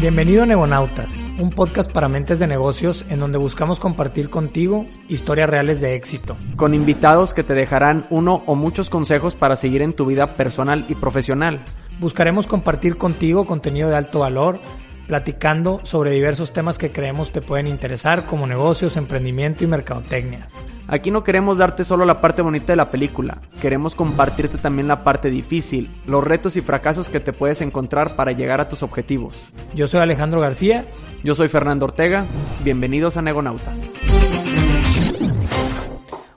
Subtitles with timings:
[0.00, 5.50] Bienvenido a Negonautas, un podcast para mentes de negocios en donde buscamos compartir contigo historias
[5.50, 6.36] reales de éxito.
[6.54, 10.84] Con invitados que te dejarán uno o muchos consejos para seguir en tu vida personal
[10.88, 11.64] y profesional.
[11.98, 14.60] Buscaremos compartir contigo contenido de alto valor,
[15.08, 20.46] platicando sobre diversos temas que creemos te pueden interesar como negocios, emprendimiento y mercadotecnia.
[20.90, 25.04] Aquí no queremos darte solo la parte bonita de la película, queremos compartirte también la
[25.04, 29.38] parte difícil, los retos y fracasos que te puedes encontrar para llegar a tus objetivos.
[29.74, 30.86] Yo soy Alejandro García.
[31.22, 32.24] Yo soy Fernando Ortega.
[32.64, 33.78] Bienvenidos a Negonautas.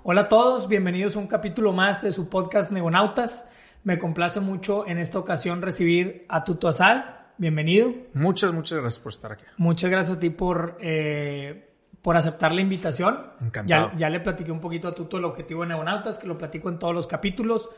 [0.03, 3.47] Hola a todos, bienvenidos a un capítulo más de su podcast Negonautas.
[3.85, 7.05] Me complace mucho en esta ocasión recibir a Tuto Asad.
[7.37, 7.93] Bienvenido.
[8.15, 9.45] Muchas, muchas gracias por estar aquí.
[9.55, 10.77] Muchas gracias a ti por...
[10.81, 11.70] Eh,
[12.01, 13.19] por aceptar la invitación.
[13.39, 13.91] Encantado.
[13.91, 16.69] Ya, ya, le platiqué un poquito a Tuto el objetivo de Neonautas, que lo platico
[16.69, 17.69] en todos los capítulos.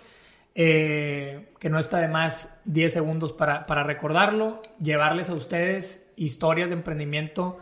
[0.55, 4.61] Eh, que no está de más 10 segundos para, para, recordarlo.
[4.79, 7.57] Llevarles a ustedes historias de emprendimiento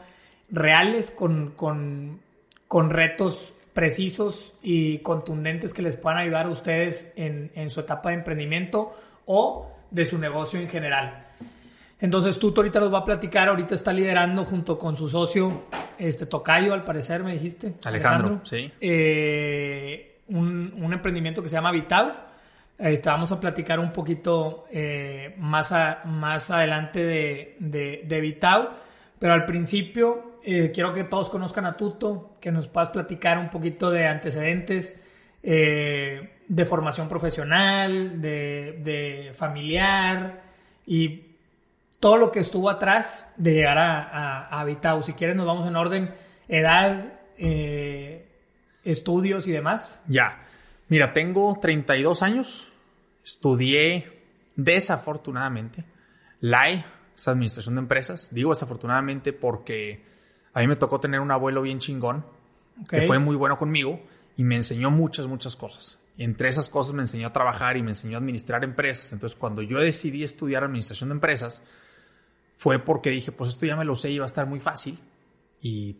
[0.49, 2.19] reales con, con,
[2.67, 8.09] con, retos precisos y contundentes que les puedan ayudar a ustedes en, en su etapa
[8.09, 8.93] de emprendimiento
[9.25, 11.27] o de su negocio en general.
[12.01, 15.65] Entonces Tuto ahorita nos va a platicar, ahorita está liderando junto con su socio,
[15.99, 17.75] este Tocayo, al parecer me dijiste.
[17.85, 18.71] Alejandro, sí.
[18.81, 22.25] Eh, un, un, emprendimiento que se llama Vital.
[22.79, 28.69] Este, vamos a platicar un poquito eh, más, a, más adelante de, de, de Vital,
[29.19, 33.49] pero al principio eh, quiero que todos conozcan a Tuto, que nos puedas platicar un
[33.49, 34.99] poquito de antecedentes,
[35.43, 40.41] eh, de formación profesional, de, de familiar
[40.87, 41.30] y
[42.01, 45.03] todo lo que estuvo atrás de llegar a, a.
[45.03, 46.13] Si quieres, nos vamos en orden:
[46.49, 48.27] edad, eh,
[48.83, 49.97] estudios y demás.
[50.07, 50.45] Ya.
[50.89, 52.67] Mira, tengo 32 años.
[53.23, 54.23] Estudié,
[54.55, 55.85] desafortunadamente,
[56.41, 56.83] LAE,
[57.15, 58.29] es Administración de Empresas.
[58.33, 60.03] Digo desafortunadamente porque
[60.53, 62.25] a mí me tocó tener un abuelo bien chingón,
[62.83, 63.01] okay.
[63.01, 64.01] que fue muy bueno conmigo
[64.35, 65.99] y me enseñó muchas, muchas cosas.
[66.17, 69.13] Entre esas cosas me enseñó a trabajar y me enseñó a administrar empresas.
[69.13, 71.63] Entonces, cuando yo decidí estudiar Administración de Empresas,
[72.61, 74.95] fue porque dije, pues esto ya me lo sé y va a estar muy fácil
[75.63, 75.95] y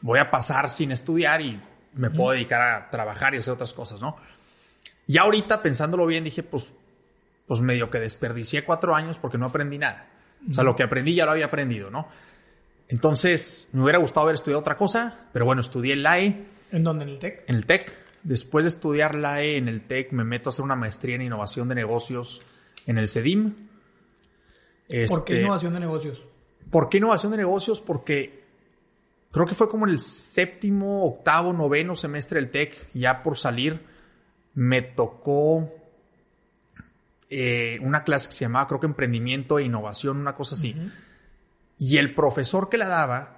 [0.00, 1.60] voy a pasar sin estudiar y
[1.92, 4.16] me puedo dedicar a trabajar y hacer otras cosas, ¿no?
[5.06, 6.72] Y ahorita, pensándolo bien, dije, pues,
[7.46, 10.06] pues medio que desperdicié cuatro años porque no aprendí nada.
[10.50, 12.08] O sea, lo que aprendí ya lo había aprendido, ¿no?
[12.88, 16.46] Entonces, me hubiera gustado haber estudiado otra cosa, pero bueno, estudié el LAE.
[16.72, 17.04] ¿En dónde?
[17.04, 17.44] ¿En el TEC?
[17.46, 17.94] En el TEC.
[18.22, 21.68] Después de estudiar LAE en el TEC, me meto a hacer una maestría en innovación
[21.68, 22.40] de negocios
[22.86, 23.65] en el CEDIM.
[24.88, 26.22] Este, ¿Por qué innovación de negocios?
[26.70, 27.80] ¿Por qué innovación de negocios?
[27.80, 28.44] Porque
[29.30, 33.84] creo que fue como en el séptimo, octavo, noveno semestre del TEC, ya por salir,
[34.54, 35.68] me tocó
[37.28, 40.74] eh, una clase que se llamaba, creo que emprendimiento e innovación, una cosa así.
[40.76, 40.92] Uh -huh.
[41.78, 43.36] Y el profesor que la daba,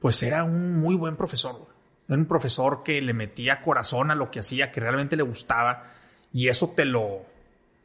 [0.00, 1.66] pues era un muy buen profesor.
[2.08, 5.92] Era un profesor que le metía corazón a lo que hacía, que realmente le gustaba,
[6.32, 7.22] y eso te lo,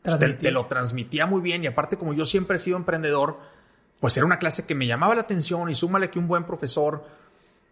[0.04, 3.40] te, te, lo transmitía muy bien y aparte como yo siempre he sido emprendedor,
[4.00, 7.06] pues era una clase que me llamaba la atención y súmale que un buen profesor.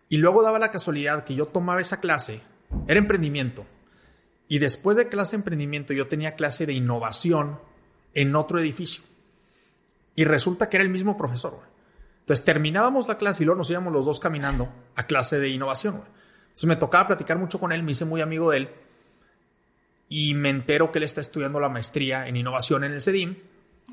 [0.07, 2.41] Y luego daba la casualidad que yo tomaba esa clase,
[2.87, 3.65] era emprendimiento.
[4.47, 7.59] Y después de clase de emprendimiento yo tenía clase de innovación
[8.13, 9.03] en otro edificio.
[10.15, 11.51] Y resulta que era el mismo profesor.
[11.51, 11.67] Güey.
[12.19, 15.97] Entonces terminábamos la clase y luego nos íbamos los dos caminando a clase de innovación.
[15.97, 16.09] Güey.
[16.43, 18.69] Entonces me tocaba platicar mucho con él, me hice muy amigo de él
[20.13, 23.37] y me entero que él está estudiando la maestría en innovación en el CEDIM.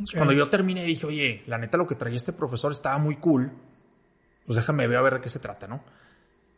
[0.02, 0.16] Okay.
[0.16, 3.52] Cuando yo terminé dije, oye, la neta lo que traía este profesor estaba muy cool,
[4.44, 5.84] pues déjame ver a ver de qué se trata, ¿no?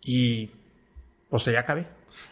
[0.00, 0.50] Y
[1.28, 1.86] pues ya acabé.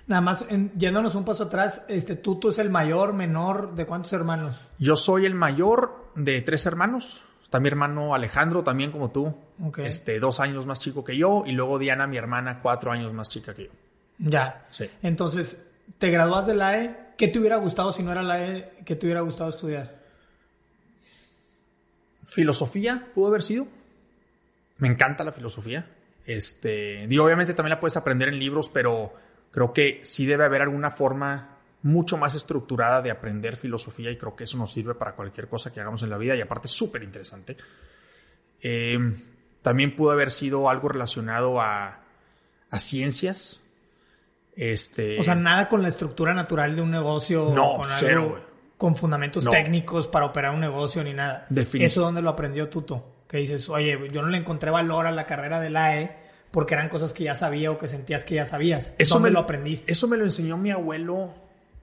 [0.07, 4.15] Nada más, en, yéndonos un paso atrás, este Tuto es el mayor, menor, ¿de cuántos
[4.15, 4.57] hermanos?
[4.79, 7.21] Yo soy el mayor de tres hermanos.
[7.43, 9.85] Está mi hermano Alejandro, también como tú, okay.
[9.85, 13.29] este, dos años más chico que yo, y luego Diana, mi hermana, cuatro años más
[13.29, 13.71] chica que yo.
[14.19, 14.67] Ya.
[14.71, 14.89] Sí.
[15.03, 15.68] Entonces,
[15.99, 18.97] te gradúas de la E, ¿qué te hubiera gustado si no era la E que
[18.97, 19.99] te hubiera gustado estudiar?
[22.27, 23.67] Filosofía pudo haber sido.
[24.79, 25.89] Me encanta la filosofía.
[26.27, 29.15] Este, digo, obviamente también la puedes aprender en libros, pero
[29.51, 34.37] creo que sí debe haber alguna forma mucho más estructurada de aprender filosofía y creo
[34.37, 36.73] que eso nos sirve para cualquier cosa que hagamos en la vida y aparte es
[36.73, 37.57] súper interesante.
[38.61, 38.99] Eh,
[39.63, 42.01] también pudo haber sido algo relacionado a,
[42.71, 43.61] a ciencias,
[44.59, 47.51] este, o sea, nada con la estructura natural de un negocio.
[47.55, 48.41] No, con cero, algo,
[48.77, 49.53] Con fundamentos no.
[49.53, 51.47] técnicos para operar un negocio ni nada.
[51.55, 53.23] ¿Eso dónde lo aprendió Tuto?
[53.29, 56.17] Que dices, oye, yo no le encontré valor a la carrera de la E
[56.51, 58.95] porque eran cosas que ya sabía o que sentías que ya sabías.
[58.99, 59.93] Eso ¿Dónde me, lo aprendiste?
[59.93, 61.35] Eso me lo enseñó mi abuelo.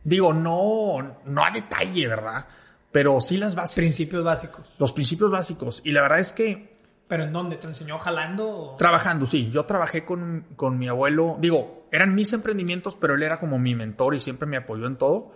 [0.04, 2.46] Digo, no, no a detalle, ¿verdad?
[2.92, 3.76] Pero sí las bases.
[3.76, 4.66] Principios básicos.
[4.78, 5.82] Los principios básicos.
[5.86, 6.75] Y la verdad es que
[7.08, 7.58] ¿Pero en dónde?
[7.58, 8.48] ¿Te enseñó jalando?
[8.50, 9.50] o- Trabajando, sí.
[9.52, 11.38] Yo trabajé con, con mi abuelo.
[11.40, 14.98] Digo, eran mis emprendimientos, pero él era como mi mentor y siempre me apoyó en
[14.98, 15.32] todo.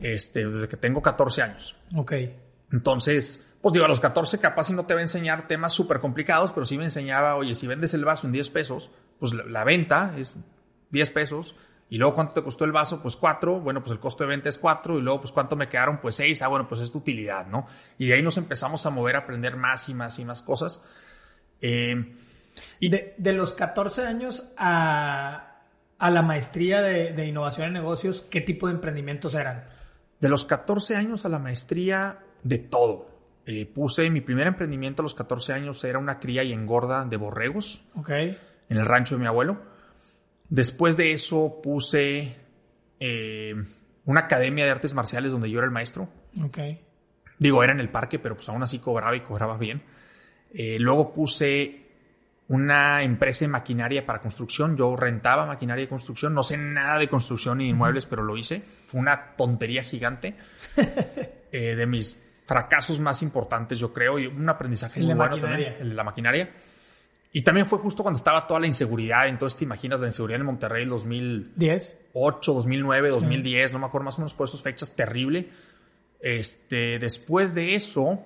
[0.00, 1.76] Este, desde que tengo 14 años.
[1.94, 2.12] Ok.
[2.72, 6.00] Entonces, pues digo, a los 14 capaz si no te va a enseñar temas súper
[6.00, 9.44] complicados, pero sí me enseñaba, oye, si vendes el vaso en 10 pesos, pues la,
[9.44, 10.34] la venta es
[10.90, 11.54] 10 pesos.
[11.88, 13.00] Y luego, ¿cuánto te costó el vaso?
[13.00, 13.60] Pues 4.
[13.60, 14.98] Bueno, pues el costo de venta es 4.
[14.98, 15.98] Y luego, pues ¿cuánto me quedaron?
[15.98, 16.42] Pues 6.
[16.42, 17.66] Ah, bueno, pues es tu utilidad, ¿no?
[17.98, 20.82] Y de ahí nos empezamos a mover, a aprender más y más y más cosas.
[21.60, 22.12] Eh,
[22.80, 25.58] Y de, de los 14 años a,
[25.98, 29.64] a la maestría de, de innovación en negocios, ¿qué tipo de emprendimientos eran?
[30.20, 33.10] De los 14 años a la maestría, de todo.
[33.46, 37.16] Eh, puse mi primer emprendimiento a los 14 años, era una cría y engorda de
[37.16, 38.08] borregos Ok.
[38.10, 38.36] en
[38.70, 39.75] el rancho de mi abuelo.
[40.48, 42.36] Después de eso puse
[43.00, 43.54] eh,
[44.04, 46.08] una academia de artes marciales donde yo era el maestro.
[46.42, 46.58] Ok.
[47.38, 49.82] Digo, era en el parque, pero pues aún así cobraba y cobraba bien.
[50.52, 51.82] Eh, luego puse
[52.48, 54.76] una empresa de maquinaria para construcción.
[54.76, 56.32] Yo rentaba maquinaria de construcción.
[56.32, 58.62] No sé nada de construcción ni inmuebles, pero lo hice.
[58.86, 60.36] Fue una tontería gigante.
[61.52, 65.36] Eh, de mis fracasos más importantes, yo creo, y un aprendizaje El muy de bueno
[65.36, 65.66] maquinaria.
[65.68, 65.82] también.
[65.82, 66.50] El de la maquinaria.
[67.36, 69.28] Y también fue justo cuando estaba toda la inseguridad.
[69.28, 71.98] Entonces te imaginas la inseguridad en Monterrey en 2008, 10.
[72.14, 75.50] 2009, 2010, no me acuerdo más o menos por esas fechas, terrible.
[76.18, 78.20] Este, después de eso,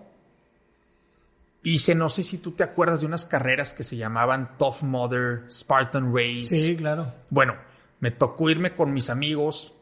[1.64, 5.42] hice, no sé si tú te acuerdas de unas carreras que se llamaban Tough Mother,
[5.50, 6.54] Spartan Race.
[6.54, 7.12] Sí, claro.
[7.30, 7.56] Bueno,
[7.98, 9.74] me tocó irme con mis amigos,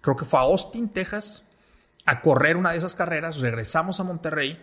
[0.00, 1.42] creo que fue a Austin, Texas,
[2.04, 3.40] a correr una de esas carreras.
[3.40, 4.56] Regresamos a Monterrey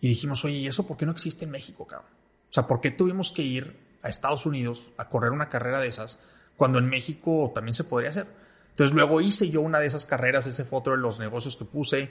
[0.00, 2.23] y dijimos, oye, ¿y eso por qué no existe en México, cabrón?
[2.54, 5.88] O sea, ¿por qué tuvimos que ir a Estados Unidos a correr una carrera de
[5.88, 6.22] esas
[6.56, 8.28] cuando en México también se podría hacer?
[8.70, 11.64] Entonces luego hice yo una de esas carreras, ese fue otro de los negocios que
[11.64, 12.10] puse.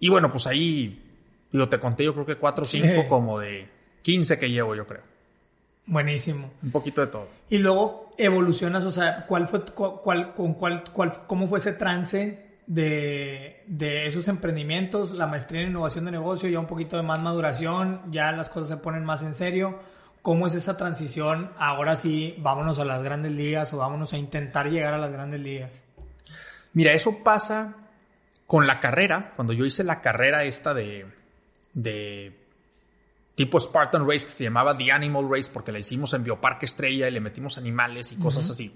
[0.00, 1.08] Y bueno, pues ahí,
[1.52, 3.08] digo, te conté yo creo que cuatro o cinco Sí.
[3.08, 3.68] como de
[4.02, 5.02] 15 que llevo, yo creo.
[5.86, 6.50] Buenísimo.
[6.62, 7.28] Un poquito de todo.
[7.48, 11.72] Y luego evolucionas, o sea, ¿cuál fue, cu- cuál, con cuál, cuál, cómo fue ese
[11.74, 17.02] trance de, de esos emprendimientos, la maestría en innovación de negocio, ya un poquito de
[17.02, 19.80] más maduración, ya las cosas se ponen más en serio?
[20.22, 21.50] ¿Cómo es esa transición?
[21.58, 25.40] Ahora sí, vámonos a las grandes ligas o vámonos a intentar llegar a las grandes
[25.40, 25.82] ligas.
[26.72, 27.74] Mira, eso pasa
[28.46, 29.32] con la carrera.
[29.34, 31.06] Cuando yo hice la carrera esta de,
[31.72, 32.38] de
[33.34, 37.08] tipo Spartan Race, que se llamaba The Animal Race, porque la hicimos en Bioparque Estrella
[37.08, 38.72] y le metimos animales y cosas así.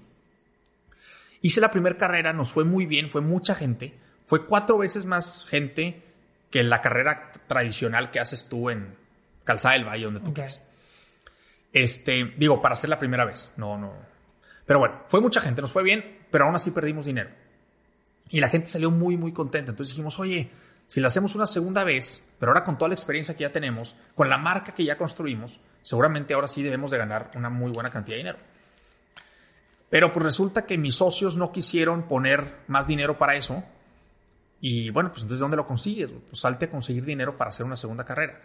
[1.45, 3.93] Hice la primera carrera, nos fue muy bien, fue mucha gente.
[4.25, 6.01] Fue cuatro veces más gente
[6.49, 8.95] que la carrera tradicional que haces tú en
[9.43, 10.33] Calzada del Valle, donde tú Ok.
[10.33, 10.59] quieras.
[11.71, 13.53] Este, digo, para hacer la primera vez.
[13.57, 13.93] No, no.
[14.65, 17.29] Pero bueno, fue mucha gente, nos fue bien, pero aún así perdimos dinero.
[18.31, 19.69] Y la gente salió muy, muy contenta.
[19.69, 20.49] Entonces dijimos, oye,
[20.87, 23.95] si la hacemos una segunda vez, pero ahora con toda la experiencia que ya tenemos,
[24.15, 27.91] con la marca que ya construimos, seguramente ahora sí debemos de ganar una muy buena
[27.91, 28.39] cantidad de dinero.
[29.95, 33.63] Pero pues resulta que mis socios no quisieron poner más dinero para eso.
[34.59, 36.11] Y bueno, pues entonces ¿dónde lo consigues?
[36.11, 38.41] Pues salte a conseguir dinero para hacer una segunda carrera.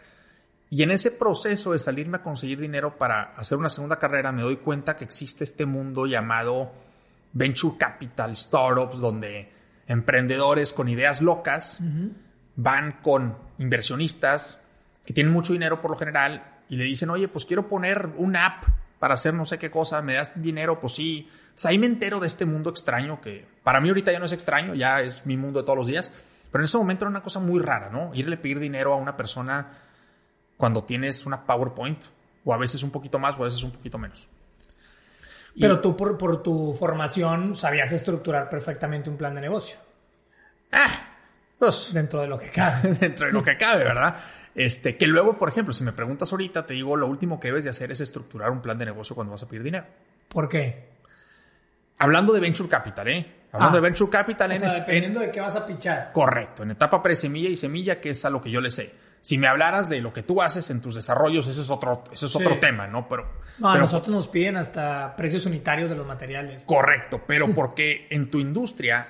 [0.70, 4.42] Y en ese proceso de salirme a conseguir dinero para hacer una segunda carrera, me
[4.42, 6.70] doy cuenta que existe este mundo llamado
[7.32, 9.52] venture capital, startups, donde
[9.88, 11.80] emprendedores con ideas locas
[12.54, 14.60] van con inversionistas
[15.04, 18.46] que tienen mucho dinero por lo general y le dicen, oye, pues quiero poner una
[18.46, 18.64] app
[19.00, 20.78] para hacer no sé qué cosa, ¿me das dinero?
[20.78, 21.28] Pues sí.
[21.60, 24.32] Entonces ahí me entero de este mundo extraño que para mí ahorita ya no es
[24.32, 26.10] extraño, ya es mi mundo de todos los días,
[26.50, 28.14] pero en ese momento era una cosa muy rara, ¿no?
[28.14, 29.66] Irle a pedir dinero a una persona
[30.56, 32.00] cuando tienes una PowerPoint,
[32.46, 34.26] o a veces un poquito más, o a veces un poquito menos.
[35.54, 39.78] Y- Pero tú por, por tu formación sabías estructurar perfectamente un plan de negocio,
[40.72, 40.88] Ah,
[41.58, 42.94] pues dentro de lo que cabe.
[43.00, 44.16] dentro de lo que cabe, ¿verdad?
[44.54, 47.64] Este, que luego, por ejemplo, si me preguntas ahorita, te digo, lo último que debes
[47.64, 49.84] de hacer es estructurar un plan de negocio cuando vas a pedir dinero.
[50.28, 50.88] ¿Por qué?
[52.00, 53.34] Hablando de Venture Capital, ¿eh?
[53.52, 53.80] Hablando Ah.
[53.80, 56.10] de Venture Capital O en, sea, este- dependiendo de qué vas a pichar.
[56.12, 58.94] Correcto, en etapa pre-semilla y semilla, que es a lo que yo le sé.
[59.22, 62.24] Si me hablaras de lo que tú haces en tus desarrollos, ese es otro, ese
[62.26, 62.38] es Sí.
[62.38, 63.06] otro tema, ¿no?
[63.08, 63.24] Pero,
[63.58, 66.62] No, a pero- nosotros nos piden hasta precios unitarios de los materiales.
[66.64, 69.08] Correcto, pero porque en tu industria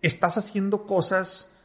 [0.00, 1.55] estás haciendo cosas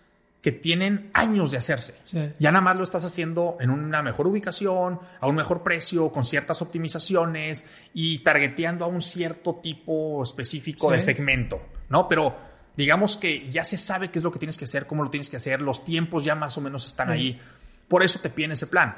[0.42, 1.96] que tienen años de hacerse.
[2.06, 2.34] Sí.
[2.40, 6.26] Ya nada más lo estás haciendo en una mejor ubicación, a un mejor precio, con
[6.26, 10.96] ciertas optimizaciones y targeteando a un cierto tipo específico Sí.
[10.96, 12.08] de segmento, ¿no?
[12.08, 12.36] Pero
[12.76, 15.30] digamos que ya se sabe qué es lo que tienes que hacer, cómo lo tienes
[15.30, 17.14] que hacer, los tiempos ya más o menos están Sí.
[17.14, 17.42] ahí.
[17.88, 18.96] Por eso te piden ese plan.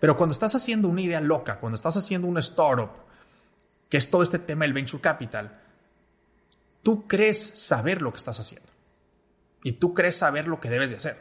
[0.00, 2.90] Pero cuando estás haciendo una idea loca, cuando estás haciendo una startup,
[3.90, 5.58] que es todo este tema del venture capital,
[6.82, 8.68] tú crees saber lo que estás haciendo.
[9.66, 11.18] Y tú crees saber lo que debes de hacer.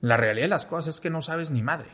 [0.00, 1.90] La realidad de las cosas es que no sabes ni madre.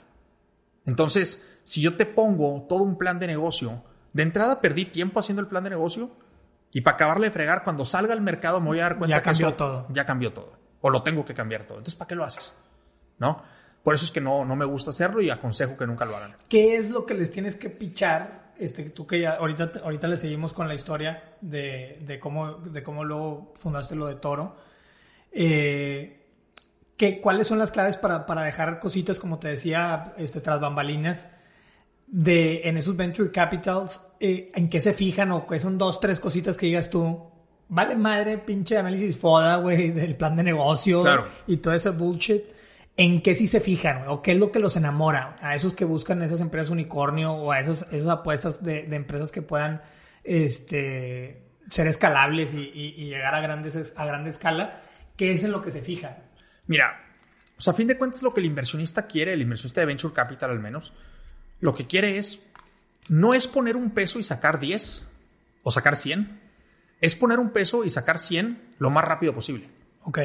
[0.86, 3.82] Entonces, si yo te pongo todo un plan de negocio,
[4.12, 6.12] de entrada perdí tiempo haciendo el plan de negocio
[6.70, 9.20] y para acabarle de fregar, cuando salga al mercado me voy a dar cuenta Ya
[9.20, 9.86] que cambió eso todo.
[9.90, 10.52] ya cambió todo.
[10.80, 11.78] O lo tengo que cambiar todo.
[11.78, 12.54] Entonces, ¿para qué lo haces?
[13.18, 13.42] ¿No?
[13.82, 16.36] Por eso es que no, no me gusta hacerlo y aconsejo que nunca lo hagan.
[16.48, 18.52] ¿Qué es lo que les tienes que pichar?
[18.58, 22.80] Este, tú que ya ahorita, ahorita le seguimos con la historia de, de cómo, de
[22.84, 24.69] cómo luego fundaste lo de Toro.
[25.32, 26.26] Eh,
[26.96, 31.30] ¿qué, ¿Cuáles son las claves para, para dejar cositas, como te decía, este, tras bambalinas,
[32.06, 34.06] de, en esos venture capitals?
[34.20, 37.28] eh, ¿En qué se fijan o qué son dos, tres cositas que digas tú?
[37.68, 41.24] Vale madre, pinche análisis foda, güey, del plan de negocio Claro.
[41.46, 42.42] y todo ese bullshit.
[42.96, 44.08] ¿En qué sí se fijan?
[44.08, 45.36] ¿O qué es lo que los enamora?
[45.40, 49.32] A esos que buscan esas empresas unicornio o a esas, esas apuestas de, de empresas
[49.32, 49.80] que puedan
[50.24, 54.82] este, ser escalables y, y- y llegar a, grandes, a grande escala.
[55.20, 56.16] ¿Qué es en lo que se fijan?
[56.66, 56.98] Mira,
[57.66, 60.60] a fin de cuentas lo que el inversionista quiere, el inversionista de Venture Capital al
[60.60, 60.94] menos,
[61.60, 62.42] lo que quiere es,
[63.08, 65.06] no es poner un peso y sacar 10
[65.62, 66.40] o sacar 100,
[67.02, 69.68] es poner un peso y sacar 100 lo más rápido posible.
[70.04, 70.20] Ok.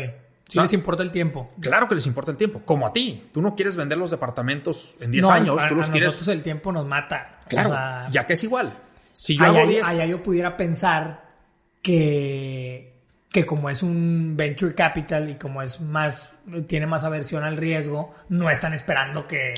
[0.48, 1.50] Si les importa el tiempo.
[1.60, 3.22] Claro que les importa el tiempo, como a ti.
[3.34, 6.08] Tú no quieres vender los departamentos en 10 No, años, a, tú los a quieres...
[6.08, 7.42] nosotros el tiempo nos mata.
[7.50, 8.80] Claro, ya que es igual.
[9.12, 9.88] Si yo allá, hago 10...
[9.90, 11.36] allá yo pudiera pensar
[11.82, 12.95] que,
[13.36, 16.32] que como es un venture capital y como es más,
[16.68, 19.54] tiene más aversión al riesgo, no están esperando que,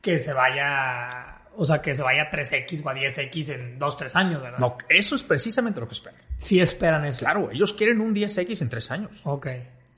[0.00, 3.96] que se vaya, o sea, que se vaya a 3X o a 10X en 2,
[3.98, 4.60] 3 años, ¿verdad?
[4.60, 6.18] No, eso es precisamente lo que esperan.
[6.38, 7.18] Sí esperan eso.
[7.18, 9.20] Claro, ellos quieren un 10X en 3 años.
[9.24, 9.48] Ok.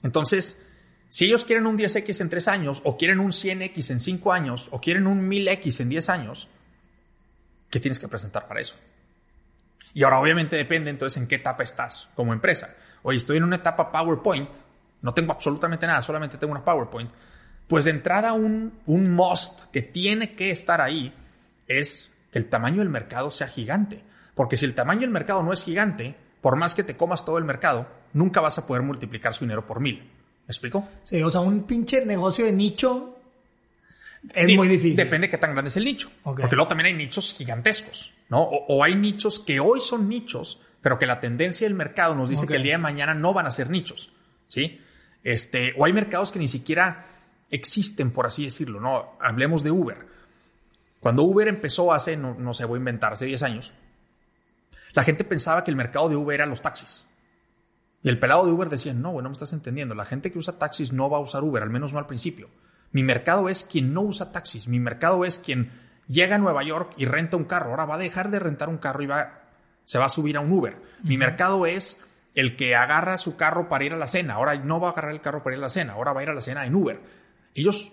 [0.03, 0.61] Entonces,
[1.09, 4.67] si ellos quieren un 10X en 3 años, o quieren un 100X en 5 años,
[4.73, 6.49] o quieren un 1000X en 10 años,
[7.71, 8.75] ¿qué tienes que presentar para eso?
[9.95, 12.75] Y ahora obviamente depende entonces en qué etapa estás como empresa.
[13.03, 14.49] Oye, estoy en una etapa PowerPoint,
[15.03, 17.11] no tengo absolutamente nada, solamente tengo una PowerPoint.
[17.67, 21.15] Pues de entrada un, un must que tiene que estar ahí
[21.67, 24.03] es que el tamaño del mercado sea gigante.
[24.35, 27.39] Porque si el tamaño del mercado no es gigante, por más que te comas todo
[27.39, 29.99] el mercado, nunca vas a poder multiplicar su dinero por mil.
[30.01, 30.89] ¿Me explico?
[31.05, 33.17] Sí, o sea, un pinche negocio de nicho
[34.35, 34.97] es Di- muy difícil.
[34.97, 36.11] Depende de qué tan grande es el nicho.
[36.25, 36.41] Ok.
[36.41, 38.43] Porque luego también hay nichos gigantescos, ¿no?
[38.43, 42.31] O, o hay nichos que hoy son nichos, pero que la tendencia del mercado nos
[42.31, 44.13] dice que el día de mañana no van a ser nichos,
[44.49, 44.81] ¿sí?
[45.23, 47.07] Este, o hay mercados que ni siquiera
[47.51, 49.19] existen, por así decirlo, ¿no?
[49.21, 50.07] Hablemos de Uber.
[51.01, 53.73] Cuando Uber empezó hace, no, no sé, voy a inventar, hace 10 años,
[54.93, 57.05] la gente pensaba que el mercado de Uber eran los taxis.
[58.03, 59.95] Y el pelado de Uber decía, no, bueno, no me estás entendiendo.
[59.95, 62.49] La gente que usa taxis no va a usar Uber, al menos no al principio.
[62.93, 64.69] Mi mercado es quien no usa taxis.
[64.69, 65.71] Mi mercado es quien
[66.11, 67.71] llega a Nueva York y renta un carro.
[67.71, 69.43] Ahora va a dejar de rentar un carro y va,
[69.85, 70.77] se va a subir a un Uber.
[71.05, 74.35] Mi mercado es el que agarra su carro para ir a la cena.
[74.35, 75.93] Ahora no va a agarrar el carro para ir a la cena.
[75.95, 77.01] Ahora va a ir a la cena en Uber.
[77.55, 77.93] Ellos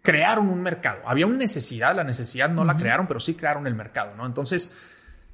[0.00, 1.02] crearon un mercado.
[1.04, 4.26] Había una necesidad, la necesidad no la crearon, pero sí crearon el mercado, ¿no?
[4.26, 4.74] Entonces,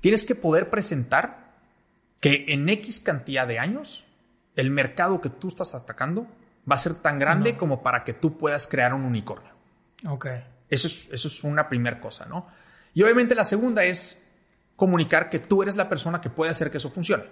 [0.00, 1.48] tienes que poder presentar
[2.20, 4.04] que en X cantidad de años
[4.56, 6.26] el mercado que tú estás atacando
[6.70, 9.52] va a ser tan grande como para que tú puedas crear un unicornio.
[10.06, 10.26] Ok.
[10.70, 12.46] Eso es, eso es una primera cosa, ¿no?
[12.94, 14.22] Y obviamente la segunda es
[14.76, 17.24] comunicar que tú eres la persona que puede hacer que eso funcione.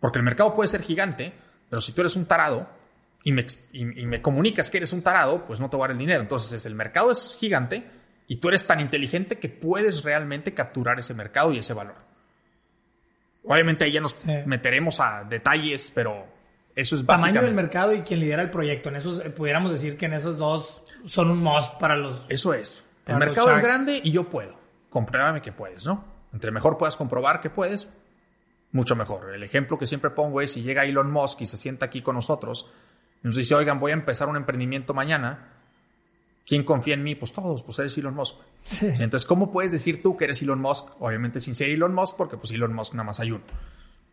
[0.00, 1.32] Porque el mercado puede ser gigante,
[1.70, 2.68] pero si tú eres un tarado
[3.22, 5.88] y me, y- y me comunicas que eres un tarado, pues no te voy a
[5.88, 6.20] dar el dinero.
[6.20, 7.84] Entonces el mercado es gigante
[8.26, 11.96] y tú eres tan inteligente que puedes realmente capturar ese mercado y ese valor.
[13.44, 14.30] Obviamente ahí ya nos Sí.
[14.46, 16.26] meteremos a detalles, pero
[16.74, 17.46] eso es Tamaño básicamente...
[17.46, 18.88] del mercado y quien lidera el proyecto.
[18.88, 22.24] En esos, eh, pudiéramos decir que en esos dos son un must para los.
[22.28, 22.82] Eso es.
[23.06, 24.58] El mercado es grande y yo puedo.
[24.90, 26.04] Compruébame que puedes, ¿no?
[26.32, 27.92] Entre mejor puedas comprobar que puedes,
[28.72, 29.34] mucho mejor.
[29.34, 32.16] El ejemplo que siempre pongo es si llega Elon Musk y se sienta aquí con
[32.16, 32.70] nosotros
[33.22, 35.50] y nos dice, oigan, voy a empezar un emprendimiento mañana.
[36.46, 37.14] ¿Quién confía en mí?
[37.14, 38.36] Pues todos, pues eres Elon Musk.
[38.64, 38.86] Sí.
[38.86, 41.00] Entonces, ¿cómo puedes decir tú que eres Elon Musk?
[41.00, 43.44] Obviamente sin ser Elon Musk, porque pues Elon Musk nada más hay uno.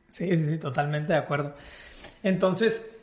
[0.08, 1.56] Sí, sí, totalmente de acuerdo.
[2.24, 2.98] Entonces,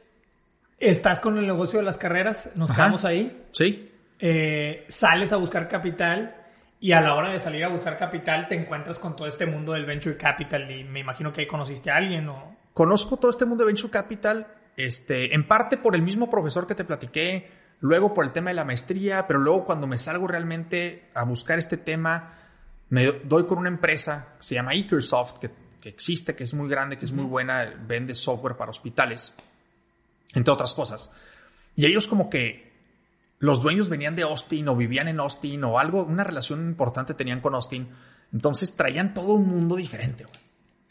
[0.78, 2.82] estás con el negocio de las carreras, nos Ajá.
[2.82, 3.92] quedamos ahí, ¿Sí?
[4.18, 6.36] eh, sales a buscar capital
[6.80, 9.72] y a la hora de salir a buscar capital te encuentras con todo este mundo
[9.72, 12.56] del venture capital y me imagino que ahí conociste a alguien o...
[12.72, 16.76] Conozco todo este mundo de Venture Capital, este, en parte por el mismo profesor que
[16.76, 21.08] te platiqué, luego por el tema de la maestría, pero luego cuando me salgo realmente
[21.12, 22.38] a buscar este tema,
[22.90, 26.68] me doy con una empresa que se llama Ekersoft, que, que existe, que es muy
[26.68, 29.34] grande, que es muy buena, vende software para hospitales,
[30.34, 31.12] entre otras cosas.
[31.74, 32.72] Y ellos como que
[33.38, 37.40] los dueños venían de Austin o vivían en Austin o algo, una relación importante tenían
[37.40, 37.88] con Austin.
[38.32, 40.26] Entonces traían todo un mundo diferente.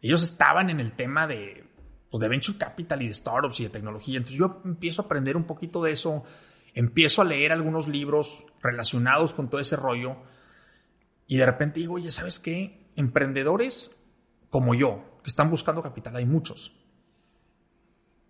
[0.02, 1.66] Ellos estaban en el tema de,
[2.10, 4.18] pues, de venture capital y de startups y de tecnología.
[4.18, 6.24] Entonces yo empiezo a aprender un poquito de eso.
[6.74, 10.18] empiezo a leer algunos libros relacionados con todo ese rollo
[11.28, 12.92] y de repente digo, oye, ¿sabes qué?
[12.96, 13.96] Emprendedores
[14.50, 16.72] como yo, que están buscando capital, hay muchos.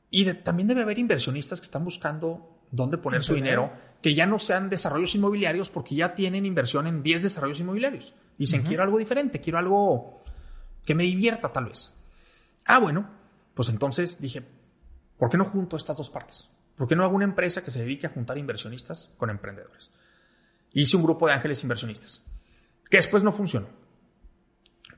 [0.10, 3.72] Y también debe haber inversionistas que están buscando dónde poner su dinero,
[4.02, 8.14] que ya no sean desarrollos inmobiliarios porque ya tienen inversión en 10 desarrollos inmobiliarios.
[8.38, 10.22] Y dicen, quiero algo diferente, quiero algo
[10.86, 11.94] que me divierta tal vez.
[12.66, 13.10] Ah, bueno,
[13.54, 14.44] pues entonces dije,
[15.18, 16.50] ¿por qué no junto estas dos partes?
[16.76, 19.92] ¿Por qué no hago una empresa que se dedique a juntar inversionistas con emprendedores?
[20.74, 22.22] Hice un grupo de ángeles inversionistas,
[22.90, 23.68] que después no funcionó.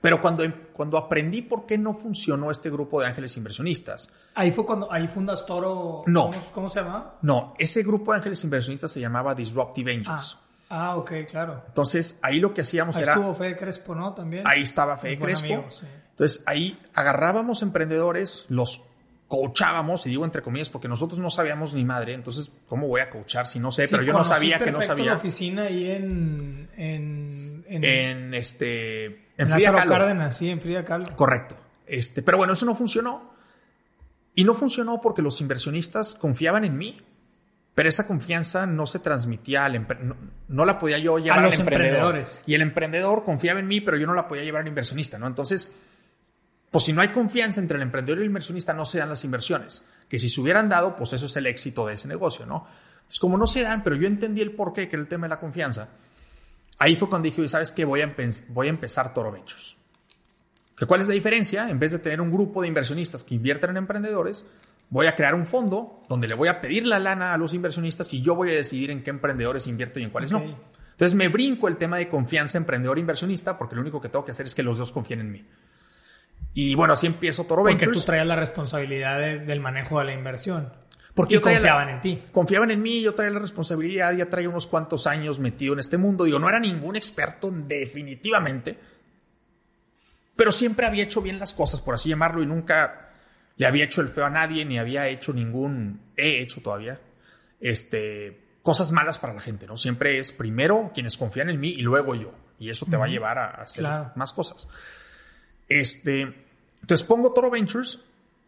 [0.02, 4.10] Pero cuando, cuando aprendí por qué no funcionó este grupo de ángeles inversionistas.
[4.36, 6.04] Ahí fue cuando, ahí fundas Toro.
[6.06, 6.32] No.
[6.54, 7.16] ¿Cómo, se llama?
[7.22, 10.38] No, ese grupo de ángeles inversionistas se llamaba Disruptive Angels.
[10.70, 11.64] Ah, ah ok, claro.
[11.68, 13.14] Entonces, ahí lo que hacíamos ahí era.
[13.14, 14.14] estuvo Fede Crespo, ¿no?
[14.14, 14.44] También.
[14.48, 15.66] Ahí estaba Fede Crespo.
[16.12, 18.89] Entonces, ahí agarrábamos emprendedores, los
[19.30, 23.12] coachábamos, y digo entre comillas, porque nosotros no sabíamos ni madre, entonces, ¿cómo voy a
[23.12, 23.88] coachar si no sé?
[23.88, 25.06] pero yo no sabía que no sabía.
[25.06, 26.68] la oficina ahí en...
[26.76, 29.06] En, en, este...
[29.06, 29.92] En, en Frida Kahlo.
[29.92, 31.16] Cárdenas, sí, en Frida Kahlo.
[31.16, 31.56] Correcto.
[31.86, 33.36] Este, pero bueno, eso no funcionó.
[34.34, 37.00] Y no funcionó porque los inversionistas confiaban en mí,
[37.76, 40.16] pero esa confianza no se transmitía al no,
[40.48, 42.24] no, la podía yo llevar a los al emprendedor.
[42.48, 45.28] Y el emprendedor confiaba en mí, pero yo no la podía llevar al inversionista, ¿no?
[45.28, 45.76] Entonces,
[46.72, 49.24] pues si no hay confianza entre el emprendedor y el inversionista, no se dan las
[49.24, 49.84] inversiones.
[50.08, 52.68] Que si se hubieran dado, pues eso es el éxito de ese negocio, ¿no?
[53.10, 55.30] Es como no se dan, pero yo entendí el porqué, que era el tema de
[55.30, 55.90] la confianza.
[56.78, 57.86] Ahí fue cuando dije, ¿sabes qué?
[57.86, 58.16] Voy a,
[58.50, 59.76] voy a empezar Toro Ventures.
[60.78, 61.70] ¿Que ¿Cuál es la diferencia?
[61.70, 64.46] En vez de tener un grupo de inversionistas que invierten en emprendedores,
[64.90, 68.14] voy a crear un fondo donde le voy a pedir la lana a los inversionistas
[68.14, 70.42] y yo voy a decidir en qué emprendedores invierto y en cuáles no.
[70.42, 74.46] Entonces me brinco el tema de confianza emprendedor-inversionista porque lo único que tengo que hacer
[74.46, 75.46] es que los dos confíen en mí.
[76.54, 80.72] Y bueno, así empiezo Toro Porque tú traías la responsabilidad del manejo de la inversión.
[81.14, 82.24] Porque y confiaban en ti.
[82.32, 85.98] Confiaban en mí, yo traía la responsabilidad, ya traía unos cuantos años metido en este
[85.98, 86.24] mundo.
[86.24, 88.78] Digo, no era ningún experto, definitivamente.
[90.36, 93.10] Pero siempre había hecho bien las cosas, por así llamarlo, y nunca
[93.58, 96.00] le había hecho el feo a nadie, ni había hecho ningún.
[96.16, 97.00] He hecho todavía.
[97.60, 98.46] Este.
[98.62, 99.76] Cosas malas para la gente, ¿no?
[99.76, 102.34] Siempre es primero quienes confían en mí y luego yo.
[102.60, 103.86] Y eso te va a llevar a hacer
[104.16, 104.68] más cosas.
[105.70, 106.22] Este,
[106.82, 108.04] entonces pongo Toro Ventures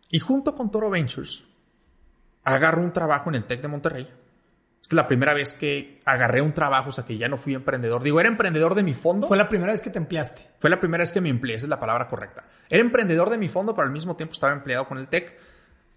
[0.09, 1.43] y junto con Toro Ventures
[2.43, 4.07] agarro un trabajo en el TEC de Monterrey.
[4.81, 7.53] Esta es la primera vez que agarré un trabajo, o sea que ya no fui
[7.53, 8.01] emprendedor.
[8.01, 9.27] Digo, era emprendedor de mi fondo.
[9.27, 10.49] Fue la primera vez que te empleaste.
[10.57, 12.49] Fue la primera vez que me empleé, esa es la palabra correcta.
[12.67, 15.37] Era emprendedor de mi fondo, pero al mismo tiempo estaba empleado con el TEC.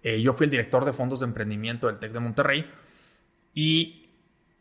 [0.03, 2.71] Eh, yo fui el director de fondos de emprendimiento del TEC de Monterrey.
[3.55, 4.07] Y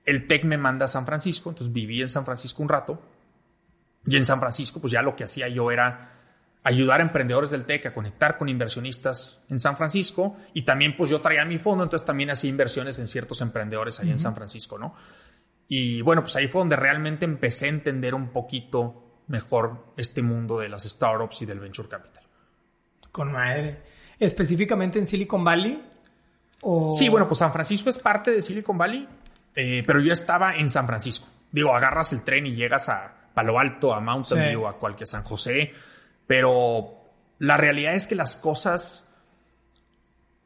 [0.07, 3.03] el TEC me manda a San Francisco, entonces viví en San Francisco un rato.
[4.07, 6.14] Y en San Francisco, pues ya lo que hacía yo era
[6.65, 11.11] ayudar a emprendedores del TEC a conectar con inversionistas en San Francisco y también pues
[11.11, 14.79] yo traía mi fondo, entonces también hacía inversiones en ciertos emprendedores ahí en San Francisco,
[14.79, 14.95] ¿no?
[15.69, 20.59] Y bueno, pues ahí fue donde realmente empecé a entender un poquito mejor este mundo
[20.59, 22.25] de las startups y del venture capital.
[23.13, 23.83] Con madre.
[24.19, 25.83] ¿Específicamente en Silicon Valley?
[26.63, 26.91] O...
[26.93, 29.07] Sí, bueno, pues San Francisco es parte de Silicon Valley,
[29.55, 31.27] eh, pero yo estaba en San Francisco.
[31.53, 35.25] Digo, agarras el tren y llegas a Palo Alto, a Mountain View, a cualquier San
[35.25, 35.73] José
[36.27, 37.05] pero
[37.39, 39.07] la realidad es que las cosas,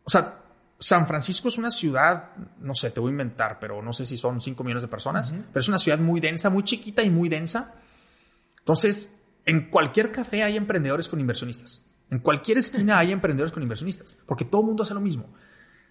[0.04, 0.42] o sea,
[0.80, 4.16] San Francisco es una ciudad, no sé, te voy a inventar, pero no sé si
[4.16, 7.28] son 5 millones de personas, pero es una ciudad muy densa, muy chiquita y muy
[7.28, 7.74] densa.
[8.58, 11.84] Entonces, en cualquier café hay emprendedores con inversionistas.
[12.10, 15.26] En cualquier esquina hay emprendedores con inversionistas, porque todo el mundo hace lo mismo.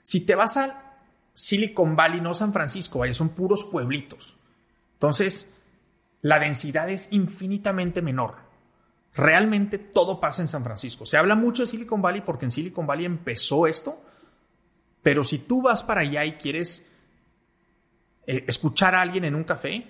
[0.04, 0.98] Si te vas a
[1.34, 4.38] Silicon Valley, no San Francisco, vaya, son puros pueblitos.
[4.94, 5.54] Entonces,
[6.22, 8.47] la densidad es infinitamente menor
[9.16, 11.06] realmente todo pasa en San Francisco.
[11.06, 14.02] Se habla mucho de Silicon Valley porque en Silicon Valley empezó esto,
[15.02, 16.90] pero si tú vas para allá y quieres
[18.26, 19.88] eh, escuchar a alguien en un café,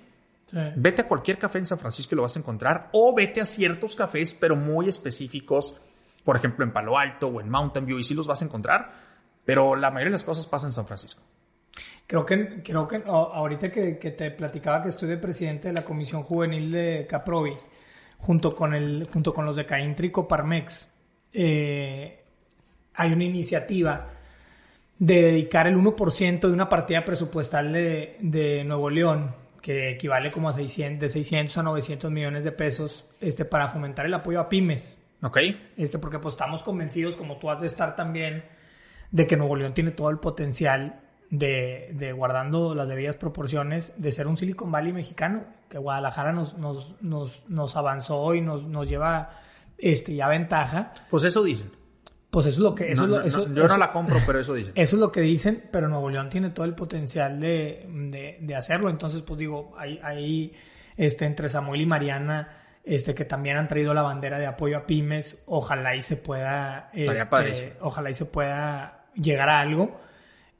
[0.75, 3.45] vete a cualquier café en San Francisco y lo vas a encontrar, o vete a
[3.45, 5.75] ciertos cafés, pero muy específicos,
[6.23, 8.91] por ejemplo en Palo Alto o en Mountain View, y sí los vas a encontrar,
[9.43, 11.21] pero la mayoría de las cosas pasan en San Francisco.
[12.06, 15.84] Creo que, creo que ahorita que, que te platicaba que estoy de presidente de la
[15.84, 17.53] Comisión Juvenil de Caprovi,
[18.17, 20.91] junto con, el, junto con los de Caintrico Parmex,
[21.34, 22.23] eh,
[22.95, 24.10] hay una iniciativa
[24.99, 30.49] de dedicar el 1% de una partida presupuestal de, de, Nuevo León, que equivale como
[30.49, 34.49] a 600, de 600 a 900 millones de pesos, este, para fomentar el apoyo a
[34.49, 34.97] pymes.
[35.21, 35.38] Ok.
[35.77, 38.43] Este, porque pues estamos convencidos, como tú has de estar también,
[39.12, 44.12] de que Nuevo León tiene todo el potencial de, de, guardando las debidas proporciones, de
[44.12, 48.88] ser un Silicon Valley mexicano, que Guadalajara nos, nos, nos, nos avanzó y nos, nos
[48.89, 49.32] lleva
[49.77, 50.91] este, ya ventaja.
[51.10, 51.71] Pues eso dicen.
[52.30, 52.91] Pues eso es lo que...
[52.91, 54.73] Eso No, es lo- no, eso- no, yo eso- no la compro, pero eso dicen.
[54.75, 58.56] Eso es lo que dicen, pero Nuevo León tiene todo el potencial de, de- de
[58.56, 58.89] hacerlo.
[58.89, 60.53] Entonces, pues digo, hay, hay
[60.97, 62.49] este, entre Samuel y Mariana,
[62.84, 66.89] este, que también han traído la bandera de apoyo a pymes, ojalá y se pueda,
[66.93, 69.99] este, ojalá y se pueda llegar a algo.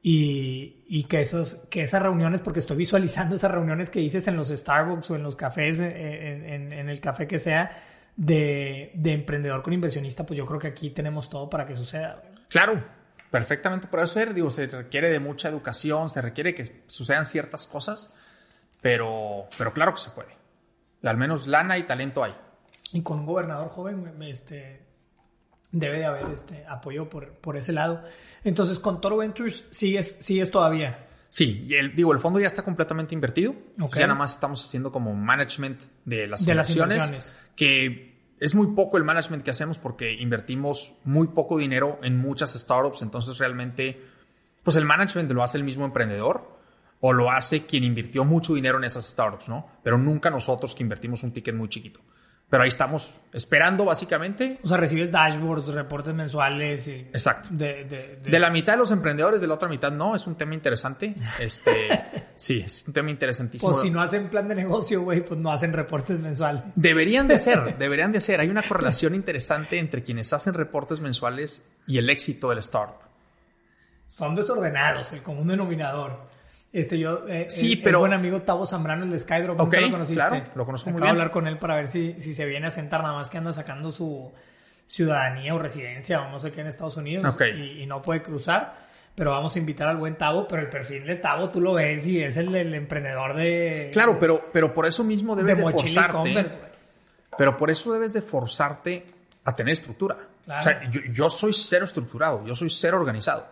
[0.10, 4.38] Y, y que, esos, que esas reuniones, porque estoy visualizando esas reuniones que dices en
[4.38, 7.78] los Starbucks o en los cafés, eh, en, en- en el café que sea,
[8.16, 12.24] de, de emprendedor con inversionista, pues yo creo que aquí tenemos todo para que suceda.
[12.48, 12.82] Claro,
[13.30, 14.34] perfectamente puede ser.
[14.34, 18.10] Digo, se requiere de mucha educación, se requiere que sucedan ciertas cosas,
[18.80, 20.30] pero, pero claro que se puede.
[21.04, 22.34] Al menos lana y talento hay.
[22.94, 24.87] Y con un gobernador joven, este,
[25.80, 28.04] debe de haber este apoyo por, por ese lado.
[28.44, 31.08] Entonces, con Toro Ventures sigues, sigues todavía.
[31.30, 33.54] Sí, y el, digo, el fondo ya está completamente invertido.
[33.80, 33.96] Ok.
[33.96, 37.38] Ya nada más estamos haciendo como management de las De las inversiones.
[37.56, 42.54] Que es muy poco el management que hacemos porque invertimos muy poco dinero en muchas
[42.54, 43.02] startups.
[43.02, 44.02] Entonces, realmente,
[44.64, 46.58] pues el management lo hace el mismo emprendedor
[47.00, 49.68] o lo hace quien invirtió mucho dinero en esas startups, ¿no?
[49.84, 52.00] Pero nunca nosotros que invertimos un ticket muy chiquito.
[52.50, 54.58] Pero ahí estamos esperando, básicamente.
[54.64, 57.50] O sea, recibes dashboards, reportes mensuales y Exacto.
[57.52, 60.26] de, de, de- De la mitad de los emprendedores, de la otra mitad no, es
[60.28, 61.14] un tema interesante.
[61.40, 63.70] Este, sí, es un tema interesantísimo.
[63.74, 66.64] Pues si no hacen plan de negocio, güey, pues no hacen reportes mensuales.
[66.78, 68.40] Deberían de ser, deberían de ser.
[68.40, 72.96] Hay una correlación interesante entre quienes hacen reportes mensuales y el éxito del startup.
[74.08, 76.30] Son desordenados, el común denominador.
[76.80, 79.66] Este, yo, eh, Sí, el- el pero- buen amigo Tavo Zambrano, el de Skydrop, Ok,
[79.74, 80.16] ¿nunca lo conociste?
[80.28, 81.22] claro, lo conozco muy Acabo de bien.
[81.22, 83.52] hablar con él para ver si, si se viene a sentar, nada más que anda
[83.54, 84.32] sacando su
[84.86, 87.42] ciudadanía o residencia o no sé qué en Estados Unidos Ok.
[87.56, 88.86] y, y no puede cruzar.
[89.16, 92.06] Pero vamos a invitar al buen Tavo, pero el perfil de Tavo tú lo ves
[92.06, 93.90] y es el del emprendedor de...
[93.92, 96.12] Claro, pero, pero por eso mismo de debes de, y forzarte.
[96.12, 96.58] Converse.
[97.36, 99.06] Pero por eso debes de forzarte
[99.44, 100.16] a tener estructura.
[100.46, 100.60] Claro.
[100.60, 103.48] O sea, yo, yo soy cero estructurado, yo soy cero organizado.